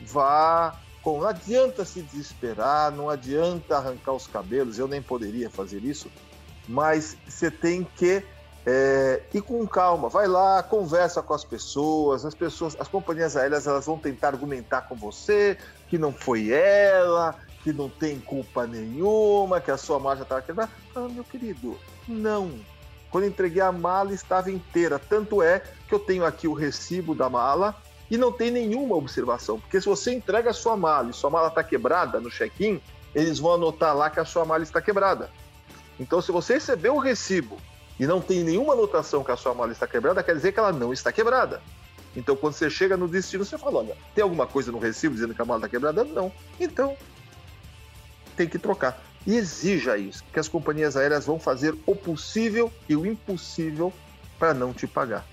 Vá 0.00 0.76
com. 1.02 1.20
Não 1.20 1.28
adianta 1.28 1.84
se 1.84 2.02
desesperar, 2.02 2.90
não 2.92 3.08
adianta 3.08 3.76
arrancar 3.76 4.12
os 4.12 4.26
cabelos, 4.26 4.78
eu 4.78 4.88
nem 4.88 5.00
poderia 5.00 5.48
fazer 5.48 5.82
isso, 5.84 6.10
mas 6.68 7.16
você 7.26 7.50
tem 7.50 7.84
que 7.96 8.22
é, 8.66 9.22
e 9.32 9.40
com 9.40 9.66
calma, 9.66 10.08
vai 10.08 10.26
lá, 10.26 10.62
conversa 10.62 11.22
com 11.22 11.32
as 11.32 11.44
pessoas, 11.44 12.24
as 12.24 12.34
pessoas, 12.34 12.76
as 12.78 12.88
companhias 12.88 13.36
aéreas 13.36 13.66
elas 13.66 13.86
vão 13.86 13.98
tentar 13.98 14.28
argumentar 14.28 14.82
com 14.82 14.94
você 14.94 15.56
que 15.88 15.96
não 15.96 16.12
foi 16.12 16.50
ela, 16.50 17.34
que 17.62 17.72
não 17.72 17.88
tem 17.88 18.20
culpa 18.20 18.66
nenhuma, 18.66 19.60
que 19.60 19.70
a 19.70 19.76
sua 19.76 19.98
mala 19.98 20.16
já 20.16 20.22
estava 20.22 20.42
quebrada. 20.42 20.70
Ah, 20.94 21.08
meu 21.08 21.24
querido, 21.24 21.78
não. 22.06 22.52
Quando 23.10 23.26
entreguei 23.26 23.62
a 23.62 23.72
mala 23.72 24.12
estava 24.12 24.50
inteira, 24.50 24.98
tanto 24.98 25.42
é 25.42 25.62
que 25.88 25.94
eu 25.94 25.98
tenho 25.98 26.24
aqui 26.24 26.46
o 26.46 26.52
recibo 26.52 27.14
da 27.14 27.28
mala 27.28 27.74
e 28.10 28.16
não 28.16 28.30
tem 28.30 28.50
nenhuma 28.50 28.94
observação, 28.94 29.58
porque 29.58 29.80
se 29.80 29.88
você 29.88 30.12
entrega 30.12 30.50
a 30.50 30.54
sua 30.54 30.76
mala 30.76 31.10
e 31.10 31.14
sua 31.14 31.30
mala 31.30 31.48
está 31.48 31.64
quebrada 31.64 32.20
no 32.20 32.30
check-in, 32.30 32.80
eles 33.14 33.38
vão 33.38 33.54
anotar 33.54 33.96
lá 33.96 34.10
que 34.10 34.20
a 34.20 34.24
sua 34.24 34.44
mala 34.44 34.62
está 34.62 34.82
quebrada. 34.82 35.30
Então, 35.98 36.20
se 36.20 36.30
você 36.30 36.54
recebeu 36.54 36.94
o 36.94 36.98
recibo 36.98 37.58
e 38.00 38.06
não 38.06 38.18
tem 38.18 38.42
nenhuma 38.42 38.72
anotação 38.72 39.22
que 39.22 39.30
a 39.30 39.36
sua 39.36 39.52
mala 39.52 39.72
está 39.72 39.86
quebrada, 39.86 40.22
quer 40.22 40.34
dizer 40.34 40.52
que 40.52 40.58
ela 40.58 40.72
não 40.72 40.90
está 40.90 41.12
quebrada. 41.12 41.60
Então, 42.16 42.34
quando 42.34 42.54
você 42.54 42.70
chega 42.70 42.96
no 42.96 43.06
destino, 43.06 43.44
você 43.44 43.58
fala: 43.58 43.80
olha, 43.80 43.96
tem 44.14 44.22
alguma 44.24 44.46
coisa 44.46 44.72
no 44.72 44.78
recibo 44.78 45.14
dizendo 45.14 45.34
que 45.34 45.42
a 45.42 45.44
mala 45.44 45.58
está 45.58 45.68
quebrada? 45.68 46.02
Não. 46.02 46.32
Então, 46.58 46.96
tem 48.34 48.48
que 48.48 48.58
trocar. 48.58 48.98
E 49.26 49.36
exija 49.36 49.98
isso, 49.98 50.24
que 50.32 50.40
as 50.40 50.48
companhias 50.48 50.96
aéreas 50.96 51.26
vão 51.26 51.38
fazer 51.38 51.76
o 51.84 51.94
possível 51.94 52.72
e 52.88 52.96
o 52.96 53.04
impossível 53.04 53.92
para 54.38 54.54
não 54.54 54.72
te 54.72 54.86
pagar. 54.86 55.26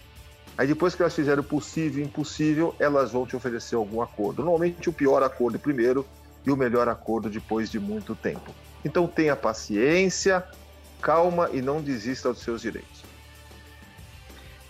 Aí 0.58 0.68
depois 0.68 0.94
que 0.94 1.02
elas 1.02 1.16
fizerem 1.16 1.40
o 1.40 1.44
possível 1.44 2.02
e 2.02 2.04
o 2.04 2.06
impossível, 2.06 2.76
elas 2.80 3.14
vão 3.14 3.26
te 3.26 3.34
oferecer 3.34 3.76
algum 3.76 4.02
acordo. 4.02 4.44
Normalmente 4.44 4.90
o 4.90 4.94
pior 4.94 5.24
acordo 5.24 5.58
primeiro 5.58 6.06
e 6.46 6.52
o 6.52 6.58
melhor 6.58 6.90
acordo 6.90 7.30
depois 7.30 7.72
de 7.72 7.80
muito 7.80 8.14
tempo. 8.14 8.54
Então 8.84 9.08
tenha 9.08 9.38
paciência, 9.38 10.44
calma 11.02 11.50
e 11.54 11.62
não 11.62 11.82
desista 11.82 12.32
dos 12.32 12.42
seus 12.42 12.62
direitos. 12.62 13.04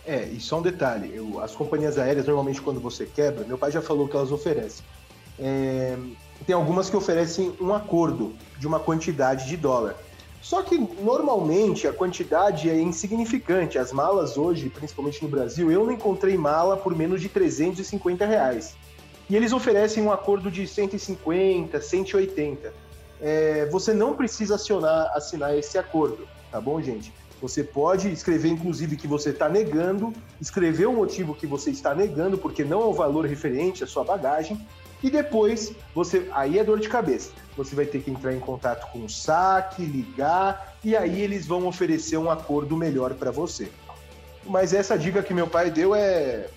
É, 0.06 0.24
e 0.24 0.40
só 0.40 0.58
um 0.58 0.62
detalhe: 0.62 1.12
eu, 1.14 1.40
as 1.40 1.54
companhias 1.54 1.98
aéreas, 1.98 2.26
normalmente, 2.26 2.60
quando 2.60 2.80
você 2.80 3.04
quebra, 3.04 3.44
meu 3.44 3.58
pai 3.58 3.70
já 3.70 3.82
falou 3.82 4.08
que 4.08 4.16
elas 4.16 4.32
oferecem. 4.32 4.84
É, 5.38 5.96
tem 6.46 6.54
algumas 6.54 6.88
que 6.88 6.96
oferecem 6.96 7.54
um 7.60 7.74
acordo 7.74 8.34
de 8.58 8.66
uma 8.66 8.80
quantidade 8.80 9.46
de 9.46 9.56
dólar. 9.56 9.96
Só 10.40 10.62
que 10.62 10.78
normalmente 10.78 11.86
a 11.86 11.92
quantidade 11.92 12.70
é 12.70 12.80
insignificante. 12.80 13.76
As 13.76 13.92
malas 13.92 14.38
hoje, 14.38 14.70
principalmente 14.70 15.22
no 15.22 15.28
Brasil, 15.28 15.70
eu 15.70 15.84
não 15.84 15.92
encontrei 15.92 16.38
mala 16.38 16.76
por 16.76 16.96
menos 16.96 17.20
de 17.20 17.28
350 17.28 18.24
reais. 18.24 18.76
E 19.28 19.36
eles 19.36 19.52
oferecem 19.52 20.02
um 20.02 20.10
acordo 20.10 20.50
de 20.50 20.66
150, 20.66 21.80
180 21.80 22.87
é, 23.20 23.66
você 23.66 23.92
não 23.92 24.14
precisa 24.14 24.54
acionar, 24.54 25.10
assinar 25.14 25.56
esse 25.56 25.78
acordo, 25.78 26.26
tá 26.50 26.60
bom, 26.60 26.80
gente? 26.80 27.12
Você 27.40 27.62
pode 27.62 28.10
escrever, 28.12 28.48
inclusive, 28.48 28.96
que 28.96 29.06
você 29.06 29.30
está 29.30 29.48
negando, 29.48 30.12
escrever 30.40 30.86
o 30.86 30.92
motivo 30.92 31.34
que 31.34 31.46
você 31.46 31.70
está 31.70 31.94
negando, 31.94 32.36
porque 32.36 32.64
não 32.64 32.82
é 32.82 32.84
o 32.84 32.92
valor 32.92 33.24
referente 33.26 33.84
à 33.84 33.86
sua 33.86 34.02
bagagem, 34.02 34.60
e 35.02 35.08
depois 35.08 35.72
você. 35.94 36.28
Aí 36.32 36.58
é 36.58 36.64
dor 36.64 36.80
de 36.80 36.88
cabeça. 36.88 37.30
Você 37.56 37.76
vai 37.76 37.86
ter 37.86 38.00
que 38.02 38.10
entrar 38.10 38.34
em 38.34 38.40
contato 38.40 38.90
com 38.90 39.04
o 39.04 39.08
SAC, 39.08 39.80
ligar, 39.84 40.76
e 40.82 40.96
aí 40.96 41.20
eles 41.20 41.46
vão 41.46 41.66
oferecer 41.68 42.16
um 42.16 42.28
acordo 42.28 42.76
melhor 42.76 43.14
para 43.14 43.30
você. 43.30 43.70
Mas 44.44 44.72
essa 44.72 44.98
dica 44.98 45.22
que 45.22 45.32
meu 45.32 45.46
pai 45.46 45.70
deu 45.70 45.94
é, 45.94 46.48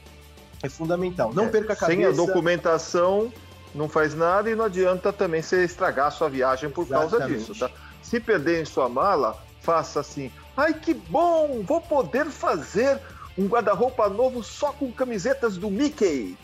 é 0.64 0.70
fundamental. 0.70 1.32
Não 1.34 1.46
é, 1.46 1.50
perca 1.50 1.74
a 1.74 1.76
cabeça. 1.76 2.02
Sem 2.02 2.06
a 2.06 2.12
documentação, 2.12 3.32
não 3.74 3.88
faz 3.88 4.14
nada 4.14 4.50
e 4.50 4.56
não 4.56 4.66
adianta 4.66 5.14
também 5.14 5.42
você 5.42 5.64
estragar 5.64 6.08
a 6.08 6.12
sua 6.12 6.30
viagem 6.30 6.70
por 6.70 6.86
Exatamente. 6.86 7.18
causa 7.20 7.28
disso, 7.28 7.56
tá? 7.56 7.70
Se 8.02 8.20
perder 8.20 8.62
em 8.62 8.66
sua 8.66 8.90
mala, 8.90 9.38
faça 9.62 10.00
assim: 10.00 10.32
ai 10.56 10.74
que 10.74 10.94
bom, 10.94 11.64
vou 11.64 11.80
poder 11.80 12.26
fazer 12.26 13.00
um 13.38 13.48
guarda-roupa 13.48 14.10
novo 14.10 14.44
só 14.44 14.72
com 14.72 14.92
camisetas 14.92 15.58
do 15.58 15.70
Mickey. 15.70 16.38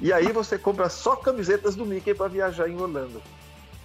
E 0.00 0.12
aí 0.12 0.32
você 0.32 0.56
compra 0.56 0.88
só 0.88 1.14
camisetas 1.16 1.76
do 1.76 1.84
Mickey 1.84 2.14
para 2.14 2.28
viajar 2.28 2.68
em 2.68 2.80
Orlando. 2.80 3.20